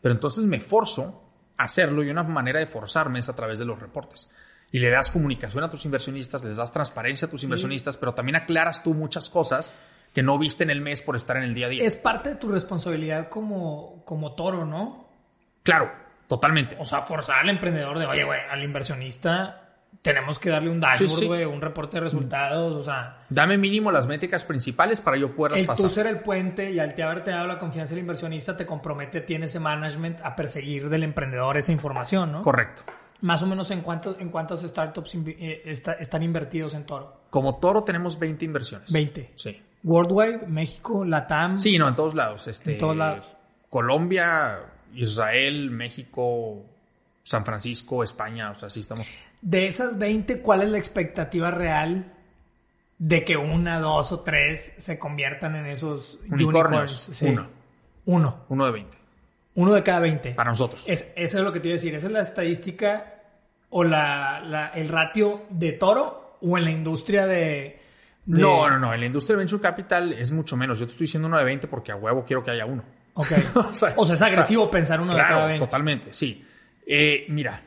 [0.00, 1.21] Pero entonces me forzo
[1.62, 4.30] hacerlo y una manera de forzarme es a través de los reportes.
[4.70, 8.36] Y le das comunicación a tus inversionistas, les das transparencia a tus inversionistas, pero también
[8.36, 9.74] aclaras tú muchas cosas
[10.14, 11.84] que no viste en el mes por estar en el día a día.
[11.84, 15.08] Es parte de tu responsabilidad como, como toro, ¿no?
[15.62, 15.92] Claro,
[16.26, 16.76] totalmente.
[16.78, 19.61] O sea, forzar al emprendedor de, oye, güey, al inversionista
[20.00, 21.26] tenemos que darle un dashboard, Sí, sí.
[21.26, 25.60] güey, un reporte de resultados, o sea, Dame mínimo las métricas principales para yo poderlas
[25.60, 25.86] el pasar.
[25.86, 29.20] tú ser el puente y al te haberte dado la confianza del inversionista te compromete,
[29.20, 32.42] tiene ese management a perseguir del emprendedor esa información, ¿no?
[32.42, 32.82] Correcto.
[33.20, 37.20] Más o menos en cuántos en cuántas startups eh, está- están invertidos en Toro.
[37.30, 38.92] Como toro tenemos 20 inversiones.
[38.92, 39.30] 20.
[39.36, 39.62] Sí.
[39.84, 41.58] Worldwide, México, Latam.
[41.60, 42.48] Sí, no, en todos lados.
[42.48, 43.26] Este, En todos lados.
[43.70, 44.58] Colombia,
[44.94, 46.64] Israel, México,
[47.22, 49.06] San Francisco, España, o sea, sí estamos.
[49.42, 52.12] De esas 20, ¿cuál es la expectativa real
[52.98, 57.10] de que una, dos o tres se conviertan en esos Unicornios.
[57.12, 57.26] Sí.
[57.26, 57.48] Uno.
[58.04, 58.44] Uno.
[58.48, 58.96] Uno de 20.
[59.56, 60.30] Uno de cada 20.
[60.34, 60.88] Para nosotros.
[60.88, 61.94] Es, eso es lo que te iba a decir.
[61.94, 63.14] ¿Esa es la estadística
[63.70, 67.80] o la, la- el ratio de toro o en la industria de...
[68.24, 68.94] de- No, no, no.
[68.94, 70.78] En la industria de Venture Capital es mucho menos.
[70.78, 72.84] Yo te estoy diciendo uno de 20 porque a huevo quiero que haya uno.
[73.14, 73.32] Ok.
[73.56, 75.64] O sea, o sea, es agresivo pensar uno de cada Claro, 20.
[75.66, 76.46] totalmente, sí.
[76.86, 77.60] Eh, mira,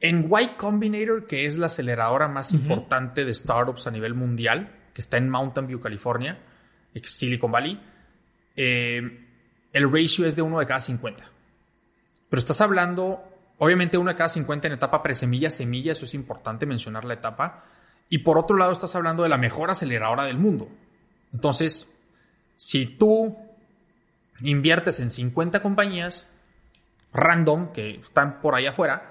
[0.00, 5.02] en Y Combinator, que es la aceleradora más importante de startups a nivel mundial, que
[5.02, 6.38] está en Mountain View, California,
[6.94, 7.80] ex Silicon Valley,
[8.56, 9.26] eh,
[9.72, 11.22] el ratio es de uno de cada 50.
[12.28, 13.22] Pero estás hablando,
[13.58, 17.64] obviamente, uno de cada 50 en etapa presemilla, semilla, eso es importante mencionar la etapa.
[18.08, 20.68] Y por otro lado, estás hablando de la mejor aceleradora del mundo.
[21.32, 21.92] Entonces,
[22.56, 23.36] si tú
[24.40, 26.28] inviertes en 50 compañías
[27.12, 29.09] random que están por ahí afuera,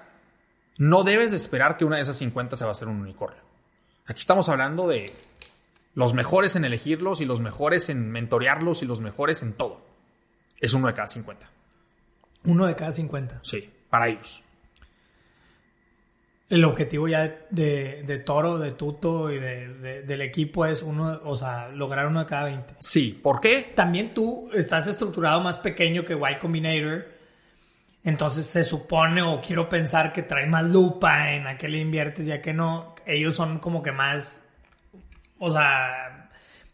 [0.80, 3.42] no debes de esperar que una de esas 50 se va a hacer un unicornio.
[4.08, 5.14] Aquí estamos hablando de
[5.94, 9.82] los mejores en elegirlos y los mejores en mentorearlos y los mejores en todo.
[10.60, 11.48] Es uno de cada 50.
[12.46, 13.40] Uno de cada 50.
[13.44, 14.42] Sí, para ellos.
[16.50, 21.38] El objetivo ya de, Toro, de Tuto y de- de- del equipo es uno, o
[21.38, 22.74] sea, lograr uno de cada 20.
[22.80, 23.72] Sí, ¿por qué?
[23.76, 27.19] También tú estás estructurado más pequeño que Y Combinator.
[28.10, 32.26] Entonces se supone o quiero pensar que trae más lupa en a qué le inviertes
[32.26, 32.96] ya que no.
[33.06, 34.46] Ellos son como que más.
[35.38, 36.30] O sea,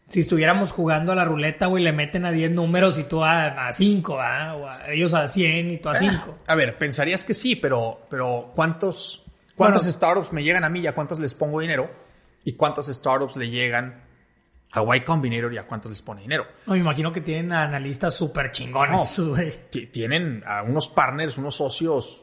[0.08, 3.68] si estuviéramos jugando a la ruleta, güey, le meten a 10 números y tú a,
[3.68, 4.56] a 5, ¿ah?
[4.56, 6.38] O a ellos a 100 y tú a 5.
[6.46, 9.92] A ver, pensarías que sí, pero, pero ¿cuántos, ¿cuántas Bueno.
[9.92, 11.90] startups me llegan a mí y a cuántas les pongo dinero?
[12.44, 14.05] ¿Y cuántas startups le llegan
[14.72, 16.46] a Y Combinator y a cuántas les pone dinero?
[16.66, 19.34] No, me imagino que tienen analistas súper chingones, No.
[19.92, 22.22] Tienen a unos partners, unos socios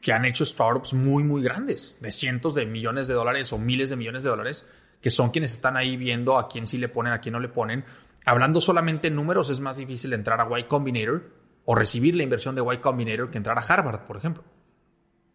[0.00, 3.90] que han hecho startups muy, muy grandes, de cientos de millones de dólares o miles
[3.90, 4.68] de millones de dólares,
[5.00, 7.48] que son quienes están ahí viendo a quién sí le ponen, a quién no le
[7.48, 7.84] ponen,
[8.24, 11.32] hablando solamente en números, es más difícil entrar a Y Combinator
[11.64, 14.44] o recibir la inversión de Y Combinator que entrar a Harvard, por ejemplo.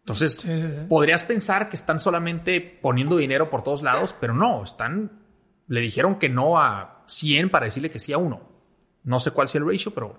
[0.00, 0.86] Entonces, Sí, sí, sí.
[0.88, 5.21] podrías pensar que están solamente poniendo dinero por todos lados, pero no, están,
[5.72, 8.42] le dijeron que no a 100 para decirle que sí a uno.
[9.04, 10.18] No sé cuál sea el ratio, pero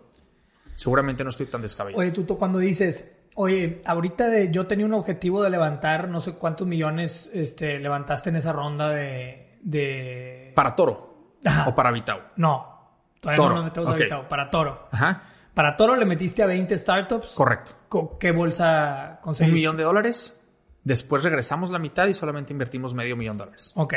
[0.75, 2.01] seguramente no estoy tan descabellado.
[2.01, 6.33] Oye, Tuto, cuando dices, oye, ahorita de, yo tenía un objetivo de levantar no sé
[6.33, 9.59] cuántos millones este, levantaste en esa ronda de...
[9.61, 10.51] de...
[10.55, 11.69] Para Toro Ajá.
[11.69, 12.19] o para Vitao.
[12.37, 12.89] No,
[13.19, 13.95] todavía Toro, no nos metemos ok.
[13.95, 14.87] ahorita, para Toro.
[14.91, 17.27] Ajá, Para Toro le metiste a 20 startups.
[17.35, 17.73] correcto.
[17.89, 19.53] Co- ¿Qué bolsa Un conseguiste?
[19.55, 20.39] millón de dólares.
[20.83, 23.71] Después regresamos la mitad y solamente invertimos medio millón de dólares.
[23.75, 23.93] Ok.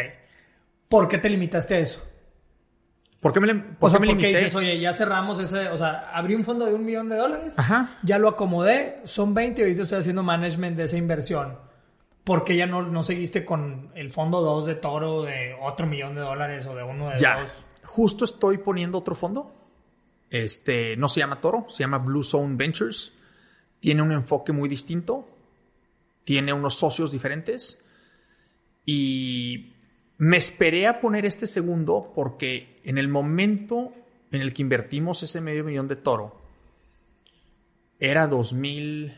[0.89, 2.05] ¿Por qué te limitaste a eso?
[3.21, 4.39] ¿Por qué me, por O sea, qué me ¿por qué limité?
[4.45, 7.59] dices, oye, ya cerramos ese, o sea, abrí un fondo de un millón de dólares,
[7.59, 7.99] Ajá.
[8.03, 11.59] ya lo acomodé, son 20 y ahorita estoy haciendo management de esa inversión.
[12.23, 16.15] ¿Por qué ya no, no seguiste con el fondo 2 de Toro de otro millón
[16.15, 17.41] de dólares o de uno de Ya.
[17.41, 17.49] dos?
[17.85, 19.53] Justo estoy poniendo otro fondo.
[20.29, 23.13] Este no se llama Toro, se llama Blue Zone Ventures.
[23.79, 25.29] Tiene un enfoque muy distinto.
[26.25, 27.81] Tiene unos socios diferentes.
[28.85, 29.76] Y
[30.19, 33.93] me esperé a poner este segundo porque en el momento
[34.31, 36.41] en el que invertimos ese medio millón de Toro,
[37.99, 39.17] era 2000.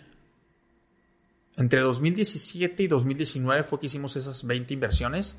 [1.57, 5.37] Entre 2017 y 2019 fue que hicimos esas 20 inversiones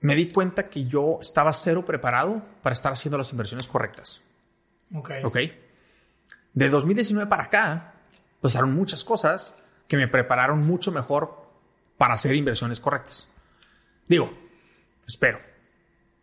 [0.00, 4.20] me di cuenta que yo estaba cero preparado para estar haciendo las inversiones correctas.
[4.94, 5.10] Ok.
[5.24, 5.38] ¿Ok?
[6.52, 7.94] De 2019 para acá,
[8.40, 9.54] pasaron muchas cosas
[9.88, 11.45] que me prepararon mucho mejor
[11.96, 13.28] para hacer inversiones correctas.
[14.06, 14.30] Digo,
[15.06, 15.38] espero.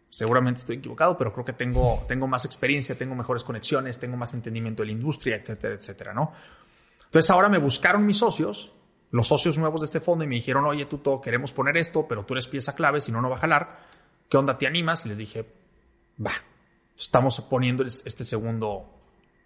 [0.10, 4.34] Seguramente estoy equivocado, pero creo que tengo, tengo más experiencia, tengo mejores conexiones, tengo más
[4.36, 6.32] entendimiento de la industria, etcétera, etcétera, ¿no?
[7.06, 8.72] Entonces ahora me buscaron mis socios,
[9.10, 12.08] los socios nuevos de este fondo, y me dijeron, oye, tú todo queremos poner esto,
[12.08, 13.80] pero tú eres pieza clave, si no, no va a jalar.
[14.30, 15.04] ¿Qué onda, te animas?
[15.06, 15.46] Y les dije,
[16.24, 16.32] va,
[16.96, 18.86] estamos poniendo este segundo,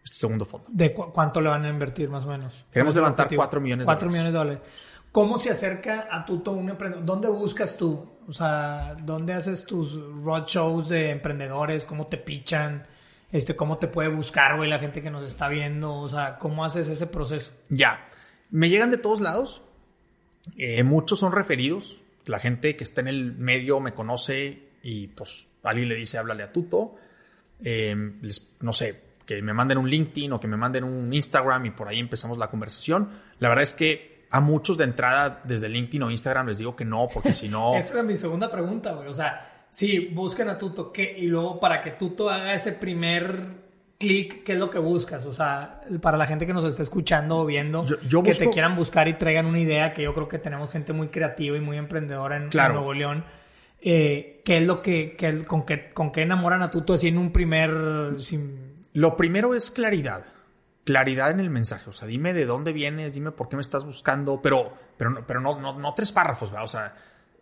[0.04, 0.68] este segundo fondo.
[0.70, 2.54] ¿De cu- cuánto le van a invertir más o menos?
[2.72, 3.40] Queremos ¿Cuál es el levantar objetivo?
[3.42, 4.24] cuatro millones de Cuatro dólares.
[4.26, 4.97] millones de dólares.
[5.18, 7.04] ¿Cómo se acerca a Tuto un emprendedor?
[7.04, 8.08] ¿Dónde buscas tú?
[8.28, 11.86] O sea, ¿dónde haces tus roadshows de emprendedores?
[11.86, 12.86] ¿Cómo te pichan?
[13.32, 15.96] Este, ¿Cómo te puede buscar, güey, la gente que nos está viendo?
[15.96, 17.52] O sea, ¿cómo haces ese proceso?
[17.70, 18.04] Ya,
[18.52, 19.64] me llegan de todos lados.
[20.56, 22.00] Eh, muchos son referidos.
[22.28, 26.44] La gente que está en el medio me conoce y pues alguien le dice, háblale
[26.44, 26.94] a Tuto.
[27.64, 31.66] Eh, les- no sé, que me manden un LinkedIn o que me manden un Instagram
[31.66, 33.10] y por ahí empezamos la conversación.
[33.40, 36.86] La verdad es que a muchos de entrada desde LinkedIn o Instagram les digo que
[36.86, 37.76] no, porque si no...
[37.78, 39.08] Esa era mi segunda pregunta, güey.
[39.08, 41.16] O sea, sí, buscan a Tuto, ¿qué?
[41.18, 43.66] Y luego para que Tuto haga ese primer
[43.98, 45.26] clic, ¿qué es lo que buscas?
[45.26, 48.50] O sea, para la gente que nos está escuchando o viendo, Yo- yo que te
[48.50, 51.62] quieran buscar y traigan una idea, que yo creo que tenemos gente muy creativa y
[51.62, 52.50] muy emprendedora en.
[52.74, 53.24] Nuevo León.
[53.82, 57.18] Eh, ¿Qué es lo que, que- con, qué, con qué enamoran a Tuto así en
[57.18, 58.16] un primer...
[58.20, 60.26] sin- Lo primero es claridad.
[60.88, 61.90] Claridad en el mensaje.
[61.90, 65.28] O sea, dime de dónde vienes, dime por qué me estás buscando, pero, pero, no,
[65.28, 66.64] pero no, no, no tres párrafos, ¿verdad?
[66.64, 66.96] O sea,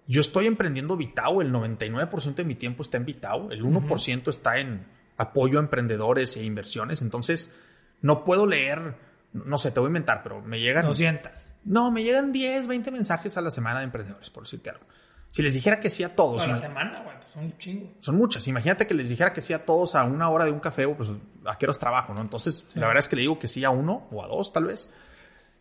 [0.08, 4.58] yo estoy emprendiendo Vitao, el 99% de mi tiempo está en Vitao, el 1% está
[4.58, 7.04] en apoyo a emprendedores e inversiones.
[7.04, 7.56] Entonces,
[8.02, 8.96] no puedo leer,
[9.32, 10.88] no sé, te voy a inventar, pero me llegan.
[10.88, 11.32] 200.
[11.66, 14.86] No, me llegan 10, 20 mensajes a la semana de emprendedores, por decirte algo.
[15.30, 17.92] Si les dijera que sí a todos, a la semana, güey, son un chingo.
[18.00, 18.48] son muchas.
[18.48, 21.12] Imagínate que les dijera que sí a todos a una hora de un café, pues
[21.46, 22.22] a qué horas trabajo, ¿no?
[22.22, 24.66] Entonces, la verdad es que le digo que sí a uno o a dos, tal
[24.66, 24.90] vez.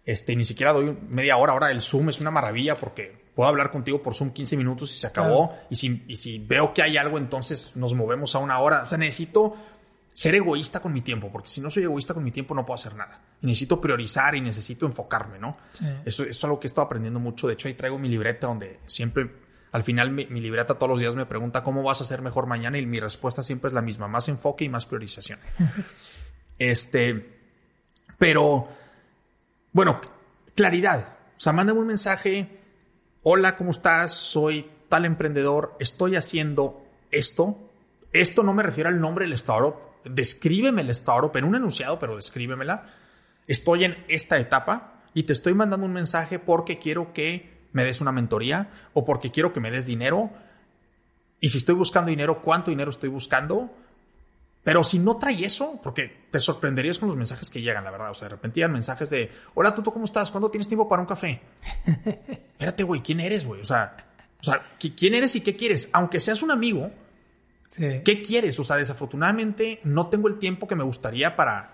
[0.07, 1.53] Este, ni siquiera doy media hora.
[1.53, 4.97] Ahora el Zoom es una maravilla porque puedo hablar contigo por Zoom 15 minutos y
[4.97, 5.53] se acabó.
[5.69, 8.83] Y, si, y si veo que hay algo, entonces nos movemos a una hora.
[8.83, 9.57] O sea, necesito
[10.15, 12.77] ser egoísta con mi tiempo, porque si no soy egoísta con mi tiempo no puedo
[12.77, 13.21] hacer nada.
[13.43, 15.57] Y necesito priorizar y necesito enfocarme, ¿no?
[15.73, 15.85] Sí.
[16.05, 17.49] Eso, eso es algo que he estado aprendiendo mucho.
[17.49, 19.29] De hecho, ahí traigo mi libreta donde siempre,
[19.75, 22.47] al final, mi, mi libreta todos los días me pregunta cómo vas a hacer mejor
[22.47, 25.41] mañana y mi respuesta siempre es la misma, más enfoque y más priorización.
[26.61, 27.41] este,
[28.17, 28.69] pero,
[29.73, 30.01] bueno,
[30.55, 31.17] claridad.
[31.37, 32.61] O sea, mándame un mensaje.
[33.25, 34.13] Hola, ¿cómo estás?
[34.13, 35.75] Soy tal emprendedor.
[35.81, 37.59] Estoy haciendo esto.
[38.13, 39.75] Esto no me refiero al nombre del startup.
[40.05, 42.95] Descríbeme el startup en un enunciado, pero descríbemela.
[43.49, 48.01] Estoy en esta etapa y te estoy mandando un mensaje porque quiero que me des
[48.01, 50.31] una mentoría o porque quiero que me des dinero.
[51.41, 53.71] Y si estoy buscando dinero, ¿cuánto dinero estoy buscando?
[54.63, 58.11] Pero si no trae eso, porque te sorprenderías con los mensajes que llegan, la verdad.
[58.11, 60.31] O sea, de repente llegan mensajes de, hola, Tuto, ¿cómo estás?
[60.31, 61.43] ¿Cuándo tienes tiempo para un café?
[62.07, 63.61] Espérate, güey, ¿quién eres, güey?
[63.61, 63.95] O sea,
[64.41, 65.91] o sea, ¿qui- ¿quién eres y qué quieres?
[65.93, 66.91] Aunque seas un amigo,
[67.67, 68.03] Sí.
[68.05, 68.59] ¿qué quieres?
[68.59, 71.74] O sea, desafortunadamente no tengo el tiempo que me gustaría para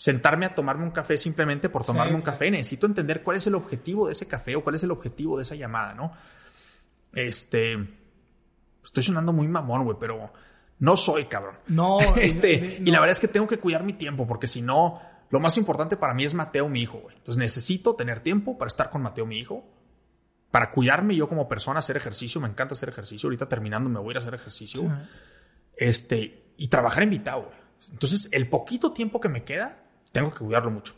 [0.00, 2.50] sentarme a tomarme un café simplemente por tomarme Sí, un café.
[2.50, 5.42] Necesito entender cuál es el objetivo de ese café o cuál es el objetivo de
[5.42, 6.14] esa llamada, ¿no?
[7.12, 7.76] Este,
[8.82, 10.32] estoy sonando muy mamón, güey, pero
[10.78, 11.56] No soy, cabrón.
[11.66, 11.98] No.
[12.16, 15.38] este, y la verdad es que tengo que cuidar mi tiempo, porque si no, lo
[15.38, 17.16] más importante para mí es Mateo, mi hijo, güey.
[17.16, 19.66] Entonces necesito tener tiempo para estar con Mateo, mi hijo,
[20.50, 22.40] para cuidarme yo como persona, hacer ejercicio.
[22.40, 23.26] Me encanta hacer ejercicio.
[23.26, 24.90] Ahorita terminando me voy a ir a hacer ejercicio.
[25.76, 27.60] Este, y trabajar invitado, güey.
[27.92, 30.94] Entonces, el poquito tiempo que me queda, tengo que cuidarlo mucho.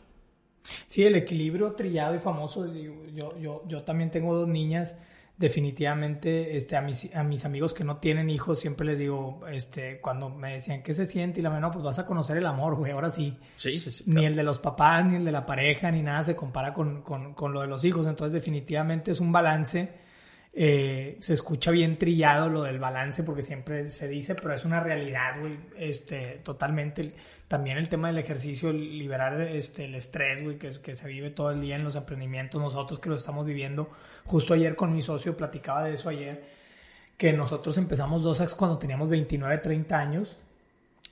[0.87, 2.71] Sí, el equilibrio trillado y famoso.
[2.73, 4.97] Yo, yo, yo también tengo dos niñas
[5.37, 9.99] definitivamente este, a, mis, a mis amigos que no tienen hijos siempre les digo, este,
[9.99, 12.75] cuando me decían qué se siente y la menor, pues vas a conocer el amor,
[12.75, 13.37] güey, ahora sí.
[13.55, 14.03] Sí, sí, sí.
[14.07, 17.01] Ni el de los papás, ni el de la pareja, ni nada se compara con,
[17.01, 20.02] con, con lo de los hijos, entonces definitivamente es un balance
[20.55, 24.79] eh, se escucha bien trillado lo del balance porque siempre se dice, pero es una
[24.79, 27.15] realidad, güey, este, totalmente.
[27.47, 31.59] También el tema del ejercicio, liberar este, el estrés, güey, que, se vive todo el
[31.59, 33.89] día en los emprendimientos, nosotros que lo estamos viviendo.
[34.25, 36.43] Justo ayer con mi socio platicaba de eso ayer,
[37.17, 40.37] que nosotros empezamos dos ex cuando teníamos 29, 30 años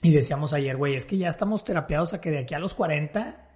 [0.04, 2.76] y decíamos ayer, güey, es que ya estamos terapiados a que de aquí a los
[2.76, 3.48] 40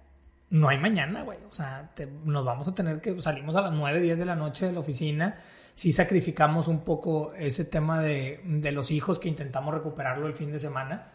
[0.50, 1.38] no hay mañana, güey.
[1.48, 1.92] O sea,
[2.24, 4.80] nos vamos a tener que, salimos a las 9, 10 de la noche de la
[4.80, 5.40] oficina
[5.76, 10.50] sí sacrificamos un poco ese tema de, de, los hijos que intentamos recuperarlo el fin
[10.50, 11.12] de semana.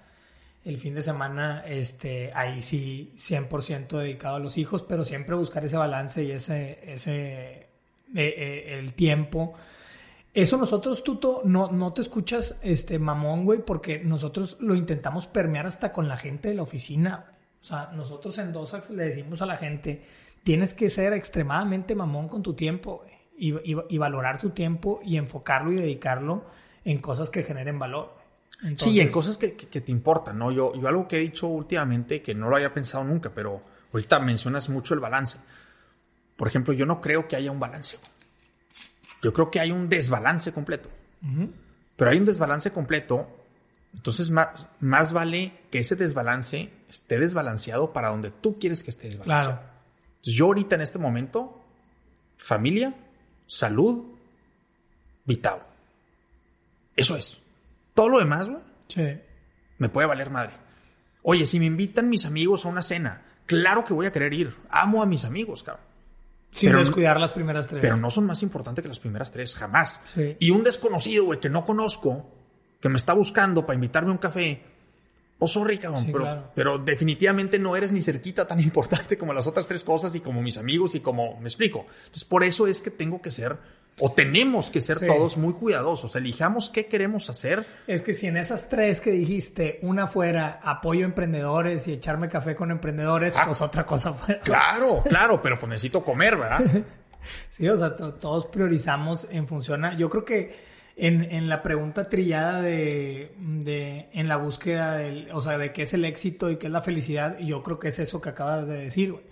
[0.63, 5.65] El fin de semana, este, ahí sí, 100% dedicado a los hijos, pero siempre buscar
[5.65, 7.67] ese balance y ese, ese, eh,
[8.15, 9.56] eh, el tiempo.
[10.32, 15.65] Eso nosotros, Tuto, no, no te escuchas, este, mamón, güey, porque nosotros lo intentamos permear
[15.65, 17.32] hasta con la gente de la oficina.
[17.60, 20.06] O sea, nosotros en Dosax le decimos a la gente,
[20.43, 23.04] tienes que ser extremadamente mamón con tu tiempo,
[23.41, 26.45] y, valorar tu tiempo y enfocarlo y dedicarlo
[26.86, 28.15] en cosas que generen valor.
[28.77, 30.51] sí, en cosas que, te importan, ¿no?
[30.51, 34.19] Yo, yo algo que he dicho últimamente que no lo había pensado nunca, pero ahorita
[34.19, 35.39] mencionas mucho el balance.
[36.38, 37.97] Por ejemplo, yo no creo que haya un balance.
[39.23, 40.89] Yo creo que hay un desbalance completo.
[41.95, 43.27] Pero hay un desbalance completo,
[43.93, 49.10] entonces más, más, vale que ese desbalance esté desbalanceado para donde tú quieres que esté
[49.10, 49.60] desbalanceado.
[49.60, 49.71] Claro.
[50.17, 51.62] Entonces, yo ahorita en este momento,
[52.38, 52.95] familia,
[53.52, 54.06] salud,
[55.26, 55.62] vital.
[56.96, 57.42] Eso es.
[57.94, 58.62] Todo lo demás, güey.
[58.88, 59.20] Sí.
[59.78, 60.54] Me puede valer madre.
[61.22, 64.56] Oye, si me invitan mis amigos a una cena, claro que voy a querer ir.
[64.70, 65.86] Amo a mis amigos, cabrón.
[66.54, 67.82] Sin pero, descuidar las primeras tres.
[67.82, 70.00] Pero no son más importantes que las primeras tres, jamás.
[70.40, 72.30] Y un desconocido, güey, que no conozco,
[72.80, 74.64] que me está buscando para invitarme a un café,
[75.43, 79.67] oh, sorry, cabrón, pero, pero, definitivamente no eres ni cerquita tan importante como las otras
[79.67, 81.86] tres cosas y como mis amigos y como me explico.
[82.06, 83.58] Entonces, por eso es que tengo que ser
[83.99, 86.15] o tenemos que ser todos muy cuidadosos.
[86.15, 87.65] Elijamos qué queremos hacer.
[87.88, 92.30] Es que si en esas tres que dijiste, una fuera apoyo a emprendedores y echarme
[92.30, 94.41] café con emprendedores, ah, pues otra cosa fuera.
[94.41, 96.62] Claro, claro, pero pues necesito comer, ¿verdad?
[97.49, 99.97] sí, o sea, todos priorizamos en función a...
[99.97, 100.71] Yo creo que
[101.02, 105.82] en, en la pregunta trillada de, de, en la búsqueda del, o sea, de qué
[105.82, 108.68] es el éxito y qué es la felicidad, yo creo que es eso que acabas
[108.68, 109.24] de decir, güey.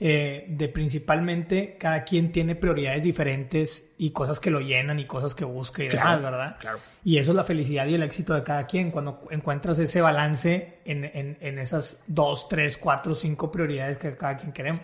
[0.00, 5.36] Eh, de principalmente cada quien tiene prioridades diferentes y cosas que lo llenan y cosas
[5.36, 6.56] que busca y demás, ¿verdad?
[6.58, 6.80] Claro.
[7.04, 10.78] Y eso es la felicidad y el éxito de cada quien cuando encuentras ese balance
[10.84, 14.82] en, en, en esas dos, tres, cuatro, cinco prioridades que cada quien queremos.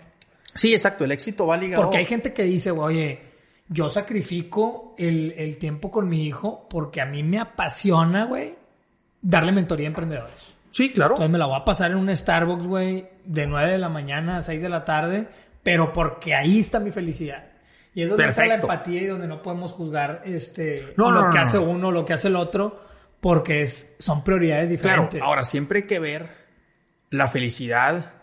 [0.55, 1.83] Sí, exacto, el éxito va ligado.
[1.83, 3.19] Porque hay gente que dice, oye,
[3.72, 8.56] yo sacrifico el, tiempo con mi hijo porque a mí me apasiona, güey,
[9.22, 10.54] darle mentoría a emprendedores.
[10.72, 11.14] Sí, claro.
[11.14, 14.38] Entonces me la voy a pasar en un Starbucks, güey, de 9 de la mañana
[14.38, 15.28] a 6 de la tarde,
[15.62, 17.46] pero porque ahí está mi felicidad.
[17.94, 21.59] Y es donde está la empatía y donde no podemos juzgar este, lo que hace
[21.59, 22.85] uno, lo que hace el otro,
[23.20, 25.11] porque es, son prioridades diferentes.
[25.11, 26.28] Claro, ahora siempre hay que ver
[27.11, 28.14] la felicidad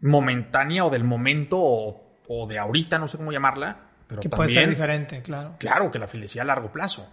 [0.00, 4.52] momentánea o del momento o, o de ahorita, no sé cómo llamarla, pero que puede
[4.52, 5.56] ser diferente, claro.
[5.58, 7.08] Claro, que la felicidad a largo plazo.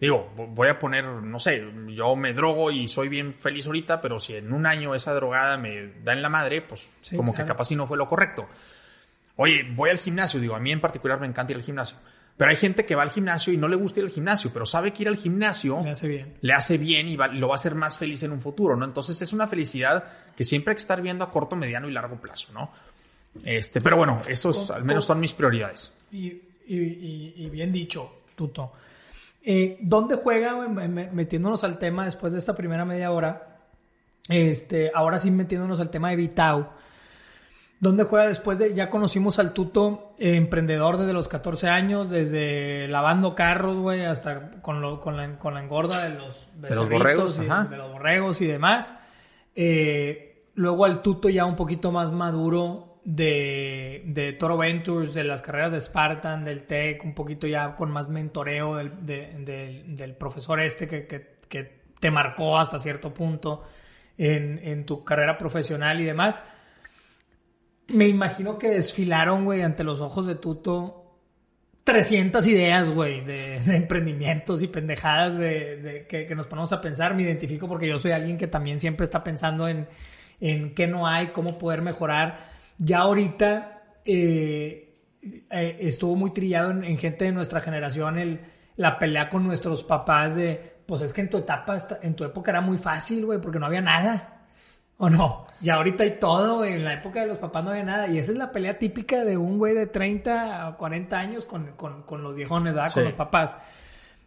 [0.00, 1.64] Digo, voy a poner, no sé,
[1.94, 5.56] yo me drogo y soy bien feliz ahorita, pero si en un año esa drogada
[5.56, 8.48] me da en la madre, pues como que capaz si no fue lo correcto.
[9.36, 11.98] Oye, voy al gimnasio, digo, a mí en particular me encanta ir al gimnasio.
[12.36, 14.66] Pero hay gente que va al gimnasio y no le gusta ir al gimnasio, pero
[14.66, 17.56] sabe que ir al gimnasio le hace bien, le hace bien y lo va a
[17.56, 18.84] hacer más feliz en un futuro, ¿no?
[18.84, 20.04] Entonces es una felicidad
[20.34, 22.72] que siempre hay que estar viendo a corto, mediano y largo plazo, ¿no?
[23.44, 25.92] Este, pero bueno, esos al menos son mis prioridades.
[26.12, 28.72] Y, bien dicho, Tuto.
[29.44, 33.58] Eh, ¿Dónde juega, metiéndonos al tema después de esta primera media hora?
[34.28, 36.70] Este, ahora sí metiéndonos al tema de Vitao.
[37.80, 42.86] ¿Dónde juega después de, ya conocimos al Tuto, eh, emprendedor desde los 14 años, desde
[42.86, 46.88] lavando carros, güey, hasta con, lo, con, la, con la engorda de los, de los
[46.88, 48.94] borregos, y, de los borregos y demás.
[49.56, 55.42] Eh, luego al Tuto ya un poquito más maduro de, de, Toro Ventures, de las
[55.42, 60.86] carreras de Spartan, del Tech, un poquito ya con más mentoreo del, del profesor este
[60.86, 63.62] que, que, te marcó hasta cierto punto
[64.18, 66.44] en, en tu carrera profesional y demás.
[67.86, 71.02] Me imagino que desfilaron, güey, ante los ojos de Tuto
[71.84, 77.14] 300 ideas, güey, de, emprendimientos y pendejadas de, que, nos ponemos a pensar.
[77.14, 79.88] Me identifico porque yo soy alguien que también siempre está pensando en,
[80.40, 82.51] en qué no hay, cómo poder mejorar.
[82.78, 88.40] Ya ahorita eh, eh, estuvo muy trillado en, gente de nuestra generación el,
[88.76, 92.50] la pelea con nuestros papás de, pues es que en tu etapa, en tu época
[92.50, 94.38] era muy fácil, güey, porque no había nada.
[94.98, 95.46] ¿O no?
[95.60, 98.06] Y ahorita hay todo, En la época de los papás no había nada.
[98.06, 101.74] Y esa es la pelea típica de un güey de 30 a 40 años con,
[102.22, 102.92] los viejones, ¿verdad?
[102.92, 103.56] Con los papás.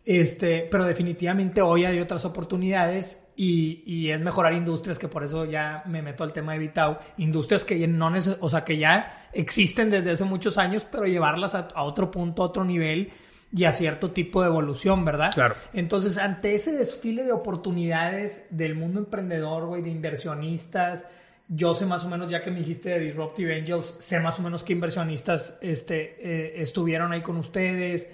[0.06, 5.84] Este, pero definitivamente hoy hay otras oportunidades y, es mejorar industrias, que por eso ya
[5.88, 7.00] me meto al tema de Vitao.
[7.18, 11.68] Industrias que no o sea, que ya existen desde hace muchos años, pero llevarlas a,
[11.74, 13.12] a otro punto, a otro nivel
[13.52, 15.32] y a cierto tipo de evolución, ¿verdad?
[15.34, 15.56] Claro.
[15.74, 21.06] Entonces, ante ese desfile de oportunidades del mundo emprendedor, güey, de inversionistas,
[21.48, 24.42] yo sé más o menos, ya que me dijiste de Disruptive Angels, sé más o
[24.42, 28.12] menos qué inversionistas este, eh, estuvieron ahí con ustedes.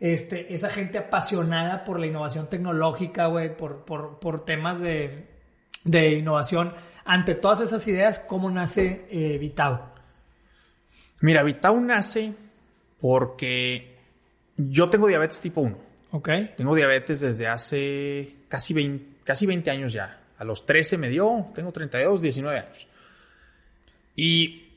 [0.00, 5.26] Este, esa gente apasionada por la innovación tecnológica, güey, por, por, temas de,
[5.84, 6.74] innovación.
[7.04, 9.94] Ante todas esas ideas, ¿cómo nace eh, Vitao?
[11.20, 12.32] Mira, Vitao nace
[13.00, 13.96] porque
[14.56, 15.78] yo tengo diabetes tipo 1.
[16.10, 16.28] Ok.
[16.56, 20.20] Tengo diabetes desde hace casi 20, casi 20 años ya.
[20.38, 22.88] A los 13 me dio, tengo 32, 19 años.
[24.16, 24.72] Y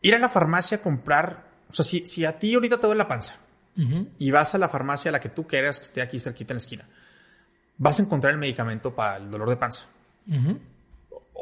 [0.00, 2.98] ir a la farmacia a comprar, o sea, si, si a ti ahorita te duele
[2.98, 3.41] la panza
[3.74, 6.56] y vas a la farmacia a la que tú quieras, que esté aquí cerquita en
[6.56, 6.88] la esquina,
[7.78, 9.84] vas a encontrar el medicamento para el dolor de panza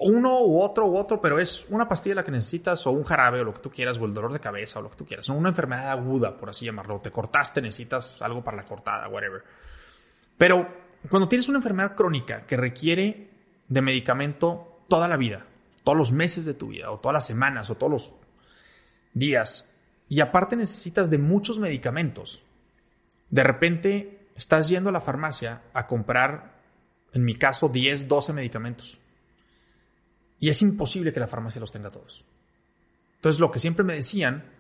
[0.01, 3.41] uno u otro u otro, pero es una pastilla la que necesitas o un jarabe
[3.41, 5.29] o lo que tú quieras o el dolor de cabeza o lo que tú quieras.
[5.29, 7.01] Una enfermedad aguda, por así llamarlo.
[7.01, 9.43] Te cortaste, necesitas algo para la cortada, whatever.
[10.39, 10.67] Pero
[11.09, 13.31] cuando tienes una enfermedad crónica que requiere
[13.69, 15.47] de medicamento toda la vida,
[15.85, 18.19] todos los meses de tu vida o todas las semanas o todos los
[19.13, 19.69] días,
[20.11, 22.43] y aparte necesitas de muchos medicamentos,
[23.31, 26.61] de repente estás yendo a la farmacia a comprar,
[27.15, 29.01] en mi caso, 10, 12 medicamentos
[30.41, 32.25] y es imposible que la farmacia los tenga todos.
[33.17, 34.51] Entonces lo que siempre me decían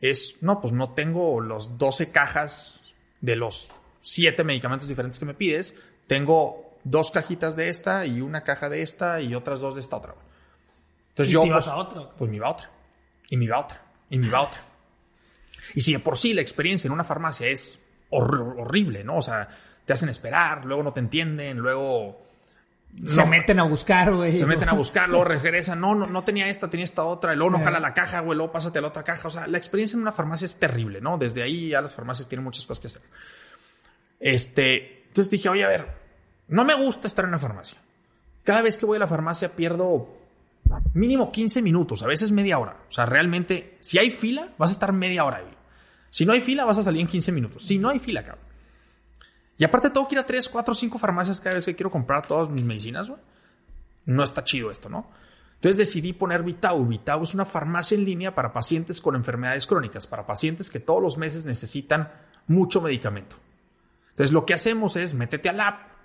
[0.00, 2.80] es, no, pues no tengo los 12 cajas
[3.22, 3.68] de los
[4.02, 5.74] 7 medicamentos diferentes que me pides,
[6.06, 9.96] tengo dos cajitas de esta y una caja de esta y otras dos de esta
[9.96, 10.14] otra.
[11.08, 11.42] Entonces ¿Y yo...
[11.42, 12.10] Pues, a otra?
[12.10, 12.70] Pues me iba a otra.
[13.30, 13.82] Y me iba a otra.
[14.10, 14.60] Y me iba a otra.
[15.74, 17.78] Y si de por sí la experiencia en una farmacia es
[18.10, 19.18] horrible, ¿no?
[19.18, 19.48] O sea,
[19.84, 22.26] te hacen esperar, luego no te entienden, luego
[23.04, 24.32] se meten a buscar, güey.
[24.32, 25.80] Se meten a buscar, luego regresan.
[25.80, 27.34] No, no, no tenía esta, tenía esta otra.
[27.34, 28.36] Y luego no jala la caja, güey.
[28.36, 29.28] Luego pásate a la otra caja.
[29.28, 31.18] O sea, la experiencia en una farmacia es terrible, ¿no?
[31.18, 33.02] Desde ahí ya las farmacias tienen muchas cosas que hacer.
[34.18, 35.88] Este, entonces dije, oye, a ver,
[36.48, 37.78] no me gusta estar en la farmacia.
[38.44, 40.08] Cada vez que voy a la farmacia pierdo
[40.94, 42.76] mínimo 15 minutos, a veces media hora.
[42.88, 45.55] O sea, realmente, si hay fila, vas a estar media hora ahí.
[46.10, 47.64] Si no hay fila, vas a salir en 15 minutos.
[47.64, 48.44] Si no hay fila, cabrón.
[49.58, 52.26] Y aparte tengo que ir a 3, 4, 5 farmacias cada vez que quiero comprar
[52.26, 53.20] todas mis medicinas, güey.
[54.04, 55.10] No está chido esto, ¿no?
[55.54, 56.84] Entonces decidí poner Vitao.
[56.84, 61.02] Vitao es una farmacia en línea para pacientes con enfermedades crónicas, para pacientes que todos
[61.02, 62.12] los meses necesitan
[62.46, 63.36] mucho medicamento.
[64.10, 65.96] Entonces lo que hacemos es métete al app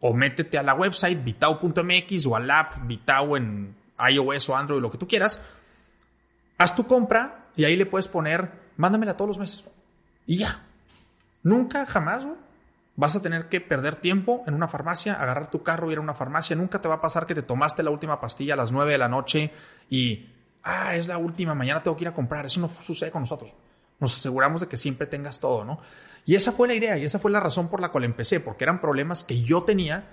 [0.00, 4.90] o métete a la website vitao.mx o al app Vitao en iOS o Android, lo
[4.90, 5.42] que tú quieras.
[6.58, 9.64] Haz tu compra y ahí le puedes poner, mándamela todos los meses.
[10.26, 10.62] Y ya.
[11.42, 12.46] Nunca, jamás, güey
[12.96, 16.14] Vas a tener que perder tiempo en una farmacia, agarrar tu carro, ir a una
[16.14, 16.56] farmacia.
[16.56, 18.98] Nunca te va a pasar que te tomaste la última pastilla a las 9 de
[18.98, 19.52] la noche
[19.90, 20.30] y,
[20.62, 22.46] ah, es la última, mañana tengo que ir a comprar.
[22.46, 23.52] Eso no sucede con nosotros.
[24.00, 25.78] Nos aseguramos de que siempre tengas todo, ¿no?
[26.24, 28.64] Y esa fue la idea y esa fue la razón por la cual empecé, porque
[28.64, 30.08] eran problemas que yo tenía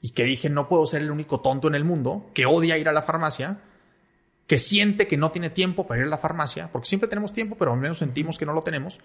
[0.00, 2.88] y que dije, no puedo ser el único tonto en el mundo que odia ir
[2.88, 3.58] a la farmacia,
[4.46, 7.56] que siente que no tiene tiempo para ir a la farmacia, porque siempre tenemos tiempo,
[7.56, 9.00] pero al menos sentimos que no lo tenemos.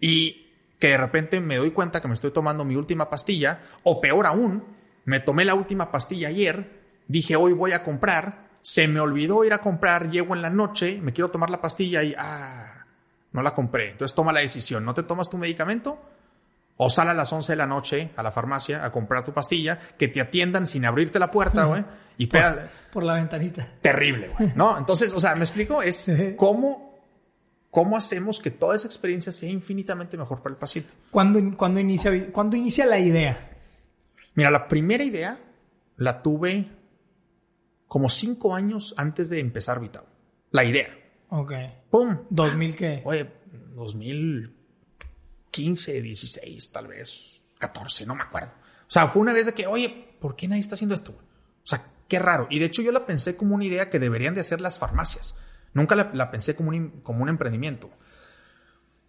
[0.00, 4.00] Y que de repente me doy cuenta que me estoy tomando mi última pastilla, o
[4.00, 4.64] peor aún,
[5.04, 6.78] me tomé la última pastilla ayer,
[7.08, 11.00] dije hoy voy a comprar, se me olvidó ir a comprar, llego en la noche,
[11.00, 12.84] me quiero tomar la pastilla y ah,
[13.32, 13.92] no la compré.
[13.92, 15.98] Entonces toma la decisión, ¿no te tomas tu medicamento?
[16.78, 19.78] O sal a las 11 de la noche a la farmacia a comprar tu pastilla,
[19.98, 21.84] que te atiendan sin abrirte la puerta, güey.
[22.16, 22.40] Y por,
[22.92, 23.68] por la ventanita.
[23.80, 24.52] Terrible, güey.
[24.54, 24.78] ¿No?
[24.78, 26.88] Entonces, o sea, me explico, es cómo
[27.70, 30.92] ¿Cómo hacemos que toda esa experiencia sea infinitamente mejor para el paciente?
[31.10, 31.38] ¿Cuándo,
[31.78, 33.56] inicia, inicia la idea?
[34.34, 35.38] Mira, la primera idea
[35.96, 36.70] la tuve
[37.86, 40.04] como cinco años antes de empezar Vital.
[40.50, 40.88] La idea.
[41.28, 41.52] Ok.
[41.90, 42.16] ¡Pum!
[42.30, 43.02] ¿2000 qué?
[43.04, 43.30] Oye,
[45.58, 47.40] 2015, 16 tal vez.
[47.58, 48.52] 14, no me acuerdo.
[48.86, 51.12] O sea, fue una vez de que, oye, ¿por qué nadie está haciendo esto?
[51.12, 52.46] O sea, qué raro.
[52.50, 55.34] Y de hecho yo la pensé como una idea que deberían de hacer las farmacias.
[55.74, 57.90] Nunca la, pensé como un, como un emprendimiento.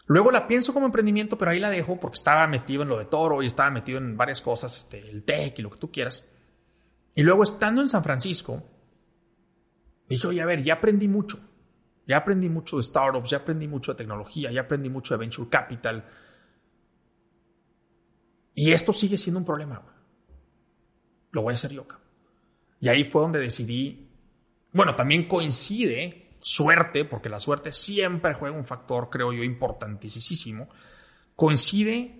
[0.08, 3.06] Luego la pienso como emprendimiento, pero ahí la dejo porque estaba metido en lo de
[3.06, 6.26] toro y estaba metido en varias cosas, este, el tech y lo que tú quieras.
[7.14, 8.64] Y luego estando en San Francisco,
[10.08, 11.40] dije, oye, a ver, ya aprendí mucho.
[12.08, 15.48] Ya aprendí mucho de startups, ya aprendí mucho de tecnología, ya aprendí mucho de venture
[15.48, 16.10] capital.
[18.54, 19.82] Y esto sigue siendo un problema.
[21.32, 21.86] Lo voy a hacer yo.
[22.80, 24.10] Y ahí fue donde decidí,
[24.72, 30.70] bueno, también coincide suerte, porque la suerte siempre juega un factor, creo yo, importantísimo.
[31.36, 32.20] Coincide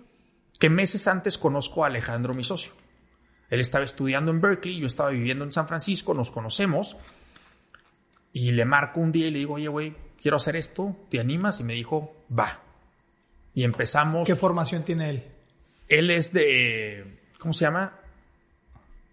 [0.58, 2.72] que meses antes conozco a Alejandro, mi socio.
[3.48, 6.96] Él estaba estudiando en Berkeley, yo estaba viviendo en San Francisco, nos conocemos
[8.32, 11.60] y le marco un día y le digo, oye, güey, quiero hacer esto, ¿te animas?
[11.60, 12.60] Y me dijo, va.
[13.54, 14.26] Y empezamos.
[14.26, 15.24] ¿Qué formación tiene él?
[15.90, 18.00] Él es de, ¿cómo se llama?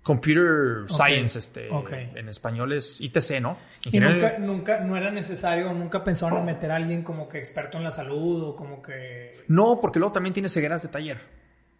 [0.03, 3.57] Computer Science, este, en español es ITC, ¿no?
[3.83, 7.77] Y nunca, nunca, no era necesario, nunca pensaron en meter a alguien como que experto
[7.77, 9.33] en la salud o como que...
[9.49, 11.19] No, porque luego también tiene cegueras de taller.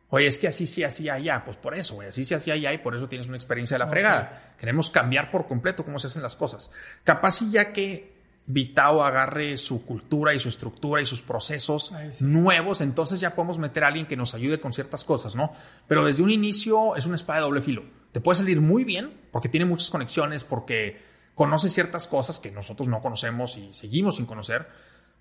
[0.10, 1.44] Oye, es que así se hacía allá.
[1.46, 3.80] Pues por eso, güey, así se hacía allá y por eso tienes una experiencia de
[3.80, 4.56] la fregada.
[4.58, 6.70] Queremos cambiar por completo cómo se hacen las cosas.
[7.06, 8.17] Capaz y ya que
[8.50, 13.84] Vitao agarre su cultura y su estructura y sus procesos nuevos, entonces ya podemos meter
[13.84, 15.52] a alguien que nos ayude con ciertas cosas, ¿no?
[15.86, 17.84] Pero desde un inicio es una espada de doble filo.
[18.14, 21.02] Te puede salir muy bien porque tiene muchas conexiones, porque
[21.36, 24.66] conoce ciertas cosas que nosotros no conocemos y seguimos sin conocer,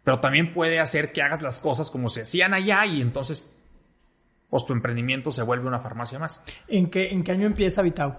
[0.05, 3.45] pero también puede hacer que hagas las cosas como se hacían allá y entonces
[4.49, 6.41] pues tu emprendimiento se vuelve una farmacia más.
[6.69, 8.17] ¿En qué, en qué año empieza Vitao?